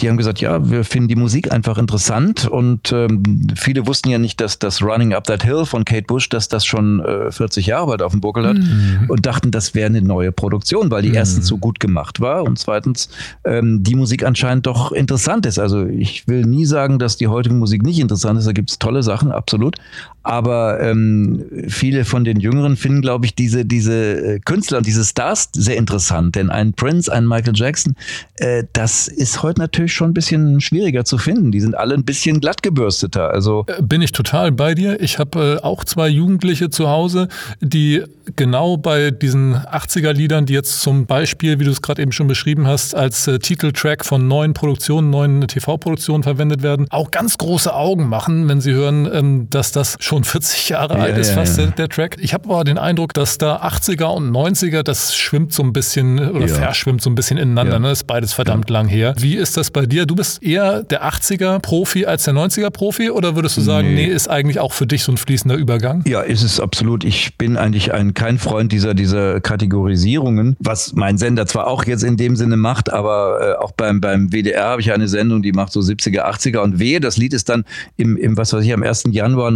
[0.00, 4.18] die haben gesagt, ja, wir finden die Musik einfach interessant und ähm, viele wussten ja
[4.18, 7.66] nicht, dass das Running Up That Hill von Kate Bush, dass das schon äh, 40
[7.66, 9.06] Jahre bald auf dem Buckel hat mhm.
[9.08, 11.14] und dachten, das wäre eine neue Produktion, weil die mhm.
[11.14, 13.08] erstens so gut gemacht war und zweitens
[13.44, 15.58] ähm, die Musik anscheinend doch interessant ist.
[15.58, 18.78] Also ich will nie sagen, dass die heutige Musik nicht interessant ist, da gibt es
[18.80, 19.76] tolle Sachen, absolut.
[20.24, 23.94] Aber ähm, viele von den Jüngeren finden, glaube ich, diese, diese
[24.34, 26.34] äh, Künstler und diese Stars sehr interessant.
[26.34, 27.94] Denn ein Prince, ein Michael Jackson,
[28.36, 31.52] äh, das ist heute natürlich schon ein bisschen schwieriger zu finden.
[31.52, 33.30] Die sind alle ein bisschen glattgebürsteter.
[33.30, 35.00] Also äh, Bin ich total bei dir.
[35.00, 37.28] Ich habe äh, auch zwei Jugendliche zu Hause,
[37.60, 38.02] die
[38.36, 42.66] genau bei diesen 80er-Liedern, die jetzt zum Beispiel, wie du es gerade eben schon beschrieben
[42.66, 48.08] hast, als äh, Titeltrack von neuen Produktionen, neuen TV-Produktionen verwendet werden, auch ganz große Augen
[48.08, 51.34] machen, wenn sie hören, ähm, dass das schon schon 40 Jahre ja, alt ist, ja,
[51.34, 51.66] fast ja.
[51.66, 52.16] Der, Track.
[52.20, 56.30] Ich habe aber den Eindruck, dass da 80er und 90er, das schwimmt so ein bisschen
[56.30, 57.78] oder verschwimmt so ein bisschen ineinander.
[57.78, 57.88] Ne?
[57.88, 59.14] Das ist beides verdammt lang her.
[59.18, 60.06] Wie ist das bei dir?
[60.06, 64.06] Du bist eher der 80er-Profi als der 90er-Profi oder würdest du sagen, nee.
[64.06, 64.12] nee.
[64.12, 66.02] ist eigentlich auch für dich so ein fließender Übergang?
[66.06, 67.04] Ja, ist es absolut.
[67.04, 72.04] Ich bin eigentlich ein, kein Freund dieser, dieser Kategorisierungen, was mein Sender zwar auch jetzt
[72.04, 75.52] in dem Sinne macht, aber äh, auch beim, beim WDR habe ich eine Sendung, die
[75.52, 77.64] macht so 70er, 80er und wehe, das Lied ist dann
[77.96, 79.04] im, im was weiß ich, am 1.
[79.10, 79.50] Januar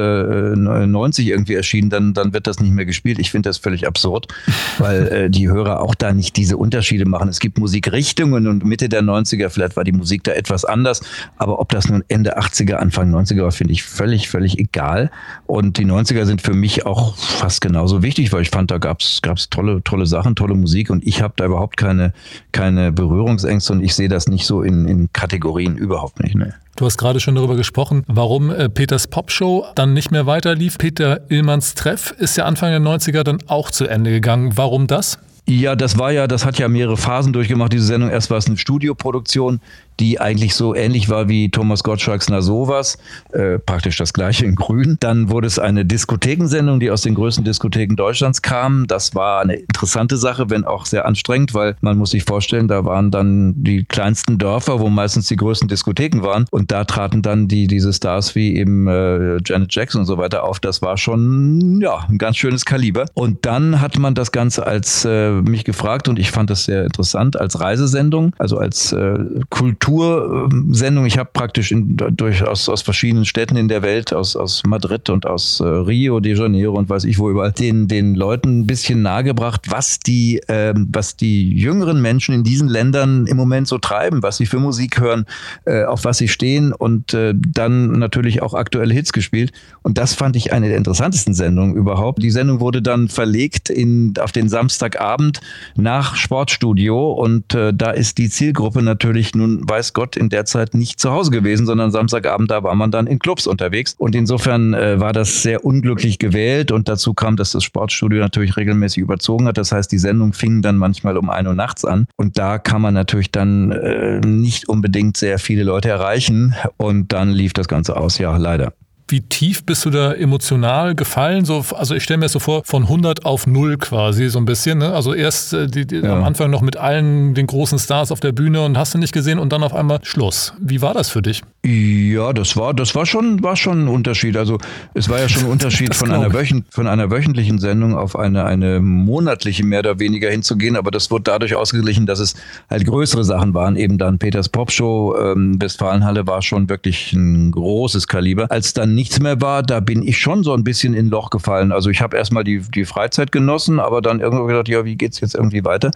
[0.00, 3.18] 1990 irgendwie erschienen, dann, dann wird das nicht mehr gespielt.
[3.18, 4.28] Ich finde das völlig absurd,
[4.78, 7.28] weil äh, die Hörer auch da nicht diese Unterschiede machen.
[7.28, 11.02] Es gibt Musikrichtungen und Mitte der 90er, vielleicht war die Musik da etwas anders,
[11.36, 15.10] aber ob das nun Ende 80er, Anfang 90er war, finde ich völlig, völlig egal.
[15.46, 19.00] Und die 90er sind für mich auch fast genauso wichtig, weil ich fand, da gab
[19.00, 19.20] es
[19.50, 22.12] tolle, tolle Sachen, tolle Musik und ich habe da überhaupt keine,
[22.52, 26.34] keine Berührungsängste und ich sehe das nicht so in, in Kategorien überhaupt nicht.
[26.34, 26.54] Ne.
[26.76, 30.78] Du hast gerade schon darüber gesprochen, warum äh, Peters Popshow dann nicht mehr weiterlief.
[30.78, 34.52] Peter Illmanns Treff ist ja Anfang der 90er dann auch zu Ende gegangen.
[34.56, 35.18] Warum das?
[35.46, 38.10] Ja, das war ja, das hat ja mehrere Phasen durchgemacht, diese Sendung.
[38.10, 39.60] Erst war es eine Studioproduktion,
[40.00, 42.98] die eigentlich so ähnlich war wie Thomas Gottschalks Na sowas,
[43.32, 44.96] äh, praktisch das gleiche in Grün.
[45.00, 48.86] Dann wurde es eine Diskothekensendung, die aus den größten Diskotheken Deutschlands kam.
[48.86, 52.84] Das war eine interessante Sache, wenn auch sehr anstrengend, weil man muss sich vorstellen, da
[52.84, 57.48] waren dann die kleinsten Dörfer, wo meistens die größten Diskotheken waren und da traten dann
[57.48, 60.60] die diese Stars wie eben äh, Janet Jackson und so weiter auf.
[60.60, 63.06] Das war schon ja ein ganz schönes Kaliber.
[63.14, 66.84] Und dann hat man das Ganze als äh, mich gefragt und ich fand das sehr
[66.84, 69.18] interessant als Reisesendung, also als äh,
[69.50, 71.06] Kultur Toursendung.
[71.06, 75.10] Ich habe praktisch in, durch, aus, aus verschiedenen Städten in der Welt, aus, aus Madrid
[75.10, 78.66] und aus äh, Rio de Janeiro und weiß ich wo überall, den, den Leuten ein
[78.68, 83.78] bisschen nahegebracht, was die, äh, was die jüngeren Menschen in diesen Ländern im Moment so
[83.78, 85.26] treiben, was sie für Musik hören,
[85.64, 89.50] äh, auf was sie stehen und äh, dann natürlich auch aktuelle Hits gespielt.
[89.82, 92.22] Und das fand ich eine der interessantesten Sendungen überhaupt.
[92.22, 95.40] Die Sendung wurde dann verlegt in, auf den Samstagabend
[95.74, 100.74] nach Sportstudio und äh, da ist die Zielgruppe natürlich nun weiß Gott, in der Zeit
[100.74, 103.94] nicht zu Hause gewesen, sondern Samstagabend, da war man dann in Clubs unterwegs.
[103.96, 106.70] Und insofern äh, war das sehr unglücklich gewählt.
[106.70, 109.56] Und dazu kam, dass das Sportstudio natürlich regelmäßig überzogen hat.
[109.56, 112.06] Das heißt, die Sendung fing dann manchmal um ein Uhr nachts an.
[112.16, 116.54] Und da kann man natürlich dann äh, nicht unbedingt sehr viele Leute erreichen.
[116.76, 118.74] Und dann lief das Ganze aus, ja, leider.
[119.08, 121.44] Wie tief bist du da emotional gefallen?
[121.44, 124.44] So, also ich stelle mir das so vor, von 100 auf 0 quasi so ein
[124.44, 124.78] bisschen.
[124.78, 124.92] Ne?
[124.92, 126.16] Also erst äh, die, die, ja.
[126.16, 129.12] am Anfang noch mit allen den großen Stars auf der Bühne und hast du nicht
[129.12, 130.54] gesehen und dann auf einmal Schluss.
[130.58, 131.42] Wie war das für dich?
[131.64, 134.36] Ja, das war, das war schon, war schon ein Unterschied.
[134.36, 134.58] Also
[134.94, 136.30] es war ja schon ein Unterschied von einer,
[136.70, 140.76] von einer wöchentlichen Sendung auf eine, eine monatliche mehr oder weniger hinzugehen.
[140.76, 142.34] Aber das wurde dadurch ausgeglichen, dass es
[142.70, 143.76] halt größere Sachen waren.
[143.76, 148.50] Eben dann Peters Popshow, ähm, Westfalenhalle war schon wirklich ein großes Kaliber.
[148.50, 151.72] Als dann nichts mehr war, da bin ich schon so ein bisschen in Loch gefallen.
[151.72, 155.20] Also ich habe erstmal die, die Freizeit genossen, aber dann irgendwo gedacht, ja, wie geht's
[155.20, 155.90] jetzt irgendwie weiter?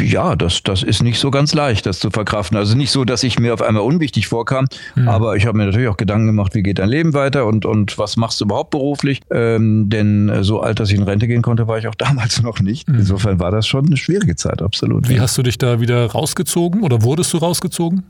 [0.00, 2.56] Ja, das, das ist nicht so ganz leicht, das zu verkraften.
[2.56, 5.08] Also nicht so, dass ich mir auf einmal unwichtig vorkam, mhm.
[5.08, 7.98] aber ich habe mir natürlich auch Gedanken gemacht, wie geht dein Leben weiter und, und
[7.98, 9.20] was machst du überhaupt beruflich?
[9.30, 12.60] Ähm, denn so alt, dass ich in Rente gehen konnte, war ich auch damals noch
[12.60, 12.88] nicht.
[12.88, 12.96] Mhm.
[12.96, 15.08] Insofern war das schon eine schwierige Zeit, absolut.
[15.08, 18.04] Wie hast du dich da wieder rausgezogen oder wurdest du rausgezogen?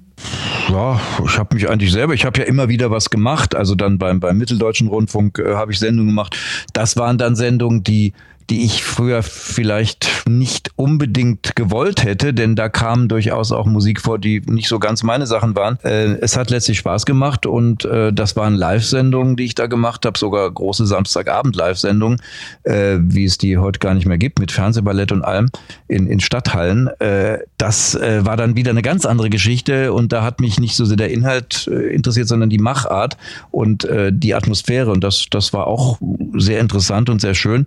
[0.71, 3.55] ja, ich habe mich eigentlich selber, ich habe ja immer wieder was gemacht.
[3.55, 6.37] Also dann beim, beim Mitteldeutschen Rundfunk äh, habe ich Sendungen gemacht.
[6.73, 8.13] Das waren dann Sendungen, die
[8.51, 14.19] die ich früher vielleicht nicht unbedingt gewollt hätte, denn da kam durchaus auch Musik vor,
[14.19, 15.79] die nicht so ganz meine Sachen waren.
[15.83, 20.07] Äh, es hat letztlich Spaß gemacht und äh, das waren Live-Sendungen, die ich da gemacht
[20.07, 22.21] habe, sogar große Samstagabend-Live-Sendungen,
[22.63, 25.51] äh, wie es die heute gar nicht mehr gibt, mit Fernsehballett und allem
[25.89, 26.89] in, in Stadthallen.
[27.01, 30.77] Äh, das äh, war dann wieder eine ganz andere Geschichte und da hat mich nicht
[30.77, 33.17] so sehr der Inhalt äh, interessiert, sondern die Machart
[33.51, 35.99] und die Atmosphäre und das, das war auch
[36.37, 37.67] sehr interessant und sehr schön.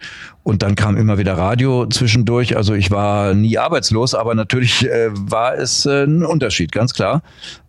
[0.50, 2.58] Und dann kam immer wieder Radio zwischendurch.
[2.58, 7.22] Also ich war nie arbeitslos, aber natürlich äh, war es äh, ein Unterschied, ganz klar.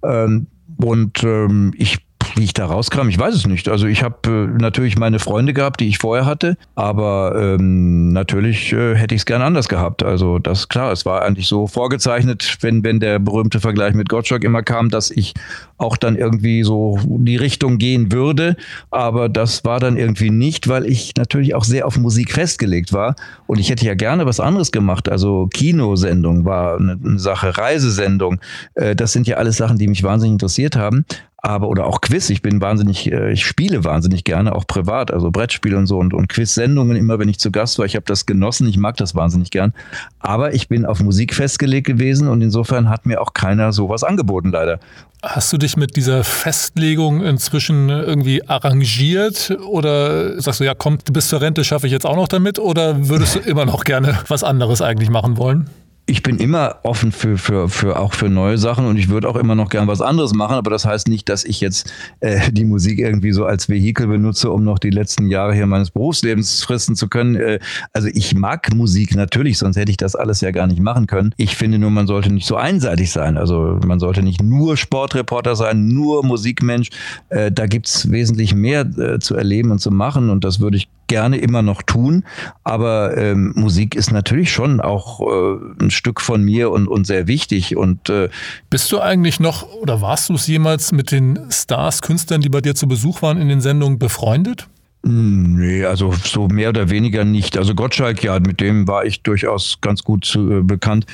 [0.03, 0.47] Ähm,
[0.79, 1.99] und ähm, ich
[2.37, 3.69] wie ich da rauskam, ich weiß es nicht.
[3.69, 8.73] Also ich habe äh, natürlich meine Freunde gehabt, die ich vorher hatte, aber ähm, natürlich
[8.73, 10.03] äh, hätte ich es gern anders gehabt.
[10.03, 14.45] Also das klar, es war eigentlich so vorgezeichnet, wenn, wenn der berühmte Vergleich mit Gottschalk
[14.45, 15.35] immer kam, dass ich
[15.79, 18.57] auch dann irgendwie so die Richtung gehen würde.
[18.91, 23.17] Aber das war dann irgendwie nicht, weil ich natürlich auch sehr auf Musik festgelegt war.
[23.47, 25.09] Und ich hätte ja gerne was anderes gemacht.
[25.09, 28.41] Also Kinosendung war eine, eine Sache, Reisesendung.
[28.75, 31.05] Äh, das sind ja alles Sachen, die mich wahnsinnig interessiert haben
[31.43, 32.31] aber oder auch Quiz.
[32.31, 36.15] Ich bin wahnsinnig, äh, ich spiele wahnsinnig gerne, auch privat, also Brettspiele und so und,
[36.15, 37.87] und Quiz-Sendungen immer, wenn ich zu Gast war.
[37.87, 39.73] Ich habe das genossen, ich mag das wahnsinnig gern.
[40.19, 44.51] Aber ich bin auf Musik festgelegt gewesen und insofern hat mir auch keiner sowas angeboten,
[44.51, 44.81] leider.
[45.23, 51.29] Hast du dich mit dieser Festlegung inzwischen irgendwie arrangiert oder sagst du, ja komm, bis
[51.29, 54.45] zur Rente schaffe ich jetzt auch noch damit oder würdest du immer noch gerne was
[54.45, 55.69] anderes eigentlich machen wollen?
[56.11, 59.37] Ich bin immer offen für, für, für auch für neue Sachen und ich würde auch
[59.37, 62.65] immer noch gern was anderes machen, aber das heißt nicht, dass ich jetzt äh, die
[62.65, 66.97] Musik irgendwie so als Vehikel benutze, um noch die letzten Jahre hier meines Berufslebens fristen
[66.97, 67.37] zu können.
[67.37, 67.61] Äh,
[67.93, 71.33] also ich mag Musik natürlich, sonst hätte ich das alles ja gar nicht machen können.
[71.37, 73.37] Ich finde nur, man sollte nicht so einseitig sein.
[73.37, 76.91] Also man sollte nicht nur Sportreporter sein, nur Musikmensch.
[77.29, 80.89] Äh, da gibt's wesentlich mehr äh, zu erleben und zu machen und das würde ich
[81.11, 82.25] gerne immer noch tun.
[82.63, 87.27] Aber ähm, Musik ist natürlich schon auch äh, ein Stück von mir und, und sehr
[87.27, 87.77] wichtig.
[87.77, 88.29] Und äh,
[88.71, 92.61] bist du eigentlich noch oder warst du es jemals mit den Stars, Künstlern, die bei
[92.61, 94.69] dir zu Besuch waren in den Sendungen befreundet?
[95.03, 97.59] Nee, also so mehr oder weniger nicht.
[97.59, 101.07] Also Gottschalk, ja, mit dem war ich durchaus ganz gut zu, äh, bekannt.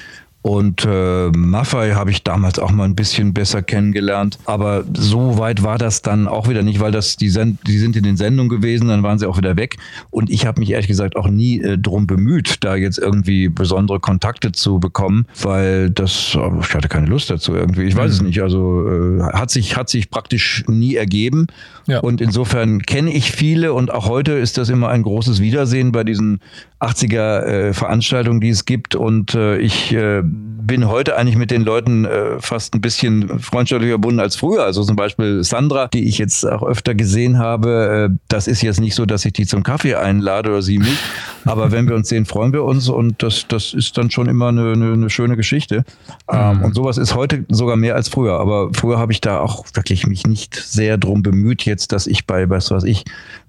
[0.47, 4.39] Und äh, Maffei habe ich damals auch mal ein bisschen besser kennengelernt.
[4.45, 7.97] Aber so weit war das dann auch wieder nicht, weil das die, Send die sind
[7.97, 9.77] in den Sendungen gewesen, dann waren sie auch wieder weg.
[10.11, 13.99] Und ich habe mich ehrlich gesagt auch nie äh, drum bemüht, da jetzt irgendwie besondere
[13.99, 17.83] Kontakte zu bekommen, weil das, äh, ich hatte keine Lust dazu irgendwie.
[17.83, 18.17] Ich weiß mhm.
[18.17, 18.41] es nicht.
[18.41, 21.49] Also äh, hat sich hat sich praktisch nie ergeben.
[21.89, 21.99] Ja.
[21.99, 26.05] Und insofern kenne ich viele und auch heute ist das immer ein großes Wiedersehen bei
[26.05, 26.39] diesen
[26.81, 28.95] 80er äh, Veranstaltungen, die es gibt.
[28.95, 30.23] Und äh, ich äh,
[30.67, 34.65] bin heute eigentlich mit den Leuten äh, fast ein bisschen freundschaftlicher verbunden als früher.
[34.65, 38.11] Also zum Beispiel Sandra, die ich jetzt auch öfter gesehen habe.
[38.13, 40.99] Äh, das ist jetzt nicht so, dass ich die zum Kaffee einlade oder sie mich.
[41.45, 44.49] Aber wenn wir uns sehen, freuen wir uns und das, das ist dann schon immer
[44.49, 45.85] eine, eine, eine schöne Geschichte.
[46.33, 46.65] Ähm, mhm.
[46.65, 48.41] Und sowas ist heute sogar mehr als früher.
[48.41, 52.27] Aber früher habe ich da auch wirklich mich nicht sehr drum bemüht, jetzt, dass ich
[52.27, 53.05] bei, was weiß ich,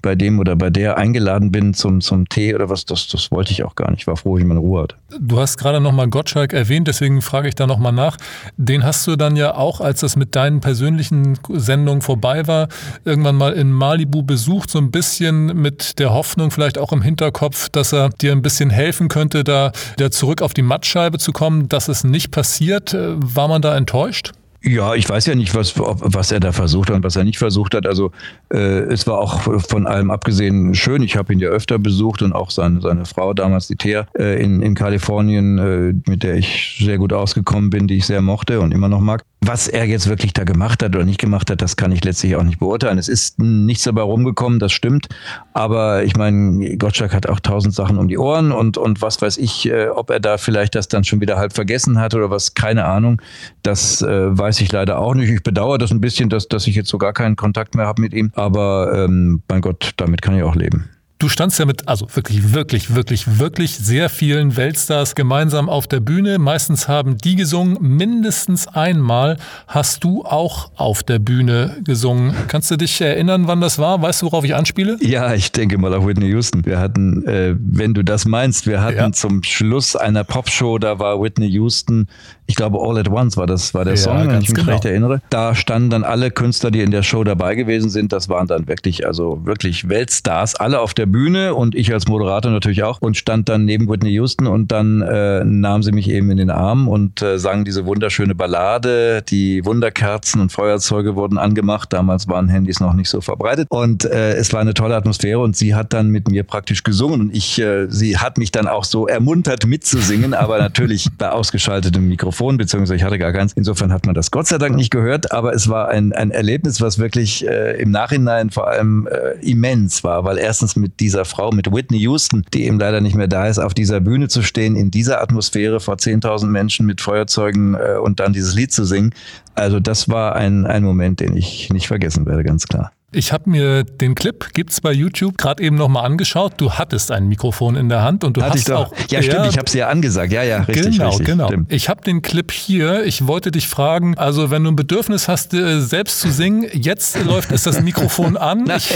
[0.07, 2.85] bei dem oder bei der eingeladen bin zum, zum Tee oder was.
[2.85, 4.03] Das, das wollte ich auch gar nicht.
[4.03, 4.95] Ich war froh, ich meine Ruhe hatte.
[5.19, 8.15] Du hast gerade nochmal Gottschalk erwähnt, deswegen frage ich da nochmal nach.
[8.55, 12.69] Den hast du dann ja auch, als das mit deinen persönlichen Sendungen vorbei war,
[13.03, 17.67] irgendwann mal in Malibu besucht, so ein bisschen mit der Hoffnung, vielleicht auch im Hinterkopf,
[17.67, 21.67] dass er dir ein bisschen helfen könnte, da wieder zurück auf die Mattscheibe zu kommen.
[21.67, 24.31] Dass es nicht passiert, war man da enttäuscht?
[24.68, 27.38] Ja, ich weiß ja nicht, was, was er da versucht hat und was er nicht
[27.38, 27.88] versucht hat.
[27.88, 28.11] Also
[28.53, 31.03] äh, es war auch von allem abgesehen schön.
[31.03, 34.43] Ich habe ihn ja öfter besucht und auch seine, seine Frau damals, die Thea, äh,
[34.43, 38.59] in, in Kalifornien, äh, mit der ich sehr gut ausgekommen bin, die ich sehr mochte
[38.59, 39.24] und immer noch mag.
[39.39, 42.35] Was er jetzt wirklich da gemacht hat oder nicht gemacht hat, das kann ich letztlich
[42.35, 42.97] auch nicht beurteilen.
[42.97, 45.07] Es ist nichts dabei rumgekommen, das stimmt.
[45.53, 49.38] Aber ich meine, Gottschalk hat auch tausend Sachen um die Ohren und, und was weiß
[49.38, 52.55] ich, äh, ob er da vielleicht das dann schon wieder halb vergessen hat oder was,
[52.55, 53.21] keine Ahnung.
[53.61, 55.29] Das äh, weiß ich leider auch nicht.
[55.29, 58.01] Ich bedauere das ein bisschen, dass, dass ich jetzt so gar keinen Kontakt mehr habe
[58.01, 58.31] mit ihm.
[58.33, 60.89] Aber ähm, mein Gott, damit kann ich auch leben.
[61.20, 65.99] Du standst ja mit, also wirklich, wirklich, wirklich, wirklich sehr vielen Weltstars gemeinsam auf der
[65.99, 66.38] Bühne.
[66.38, 67.78] Meistens haben die gesungen.
[67.82, 69.38] Mindestens einmal
[69.68, 72.36] hast du auch auf der Bühne gesungen.
[72.47, 73.99] Kannst du dich erinnern, wann das war?
[73.99, 74.97] Weißt du, worauf ich anspiele?
[75.01, 76.63] Ja, ich denke mal auf Whitney Houston.
[76.68, 79.11] Wir hatten, äh, wenn du das meinst, wir hatten ja.
[79.11, 82.07] zum Schluss einer Popshow, da war Whitney Houston
[82.49, 84.72] ich glaube All at Once war das war der ja, Song, wenn ich mich genau.
[84.72, 85.22] recht erinnere.
[85.30, 88.13] Da standen dann alle Künstler, die in der Show dabei gewesen sind.
[88.13, 92.51] Das waren dann wirklich also wirklich Weltstars, alle auf der Bühne und ich als Moderator
[92.51, 96.29] natürlich auch und stand dann neben Whitney Houston und dann äh, nahm sie mich eben
[96.31, 99.23] in den Arm und äh, sang diese wunderschöne Ballade.
[99.23, 101.93] Die Wunderkerzen und Feuerzeuge wurden angemacht.
[101.93, 105.55] Damals waren Handys noch nicht so verbreitet und äh, es war eine tolle Atmosphäre und
[105.55, 108.83] sie hat dann mit mir praktisch gesungen und ich äh, sie hat mich dann auch
[108.83, 112.57] so ermuntert mitzusingen, aber natürlich bei ausgeschaltetem Mikrofon.
[112.57, 113.53] Beziehungsweise ich hatte gar keins.
[113.53, 116.81] Insofern hat man das Gott sei Dank nicht gehört, aber es war ein, ein Erlebnis,
[116.81, 121.51] was wirklich äh, im Nachhinein vor allem äh, immens war, weil erstens mit dieser Frau,
[121.51, 124.75] mit Whitney Houston, die eben leider nicht mehr da ist, auf dieser Bühne zu stehen,
[124.75, 129.13] in dieser Atmosphäre vor 10.000 Menschen mit Feuerzeugen äh, und dann dieses Lied zu singen.
[129.55, 132.91] Also das war ein, ein Moment, den ich nicht vergessen werde, ganz klar.
[133.13, 136.55] Ich habe mir den Clip, gibt's bei YouTube, gerade eben nochmal angeschaut.
[136.57, 138.93] Du hattest ein Mikrofon in der Hand und du Hatte hast auch.
[139.09, 140.33] Ja, stimmt, ich habe es ja angesagt.
[140.33, 140.97] Ja, ja, richtig.
[140.97, 141.47] Genau, richtig, genau.
[141.47, 141.71] Stimmt.
[141.71, 143.05] Ich habe den Clip hier.
[143.05, 147.17] Ich wollte dich fragen, also wenn du ein Bedürfnis hast, äh, selbst zu singen, jetzt
[147.23, 148.69] läuft ist das Mikrofon an.
[148.75, 148.93] Ich,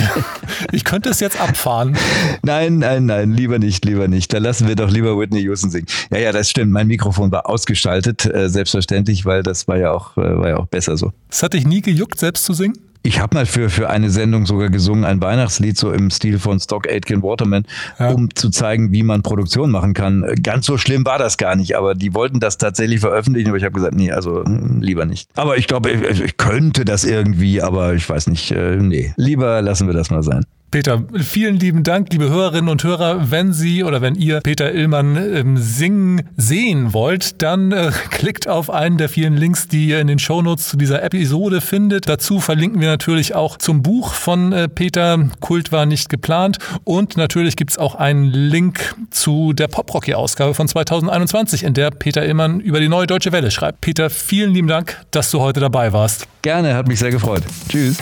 [0.73, 1.95] ich könnte es jetzt abfahren.
[2.43, 4.33] Nein, nein, nein, lieber nicht, lieber nicht.
[4.33, 5.87] Da lassen wir doch lieber Whitney Houston singen.
[6.11, 6.73] Ja, ja, das stimmt.
[6.73, 10.67] Mein Mikrofon war ausgeschaltet, äh, selbstverständlich, weil das war ja auch, äh, war ja auch
[10.67, 11.13] besser so.
[11.29, 12.90] Es hat dich nie gejuckt, selbst zu singen?
[13.03, 16.59] Ich habe mal für, für eine Sendung sogar gesungen, ein Weihnachtslied so im Stil von
[16.59, 17.65] Stock Aitken Waterman,
[17.99, 18.11] ja.
[18.11, 20.23] um zu zeigen, wie man Produktion machen kann.
[20.43, 23.63] Ganz so schlimm war das gar nicht, aber die wollten das tatsächlich veröffentlichen, aber ich
[23.63, 25.29] habe gesagt, nee, also hm, lieber nicht.
[25.35, 29.61] Aber ich glaube, ich, ich, könnte das irgendwie, aber ich weiß nicht, äh, nee, lieber
[29.61, 30.45] lassen wir das mal sein.
[30.71, 33.29] Peter, vielen lieben Dank, liebe Hörerinnen und Hörer.
[33.29, 38.69] Wenn Sie oder wenn ihr Peter Illmann ähm, singen sehen wollt, dann äh, klickt auf
[38.69, 42.07] einen der vielen Links, die ihr in den Shownotes zu dieser Episode findet.
[42.07, 45.19] Dazu verlinken wir natürlich auch zum Buch von äh, Peter.
[45.41, 46.57] Kult war nicht geplant.
[46.85, 52.25] Und natürlich gibt es auch einen Link zu der Poprocky-Ausgabe von 2021, in der Peter
[52.25, 53.81] Illmann über die neue Deutsche Welle schreibt.
[53.81, 56.27] Peter, vielen lieben Dank, dass du heute dabei warst.
[56.43, 57.43] Gerne, hat mich sehr gefreut.
[57.67, 57.97] Tschüss.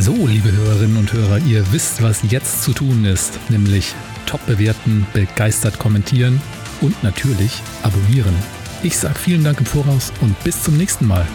[0.00, 3.96] So, liebe Hörerinnen und Hörer, ihr wisst, was jetzt zu tun ist, nämlich
[4.26, 6.40] top bewerten, begeistert kommentieren
[6.80, 8.34] und natürlich abonnieren.
[8.84, 11.26] Ich sage vielen Dank im Voraus und bis zum nächsten Mal.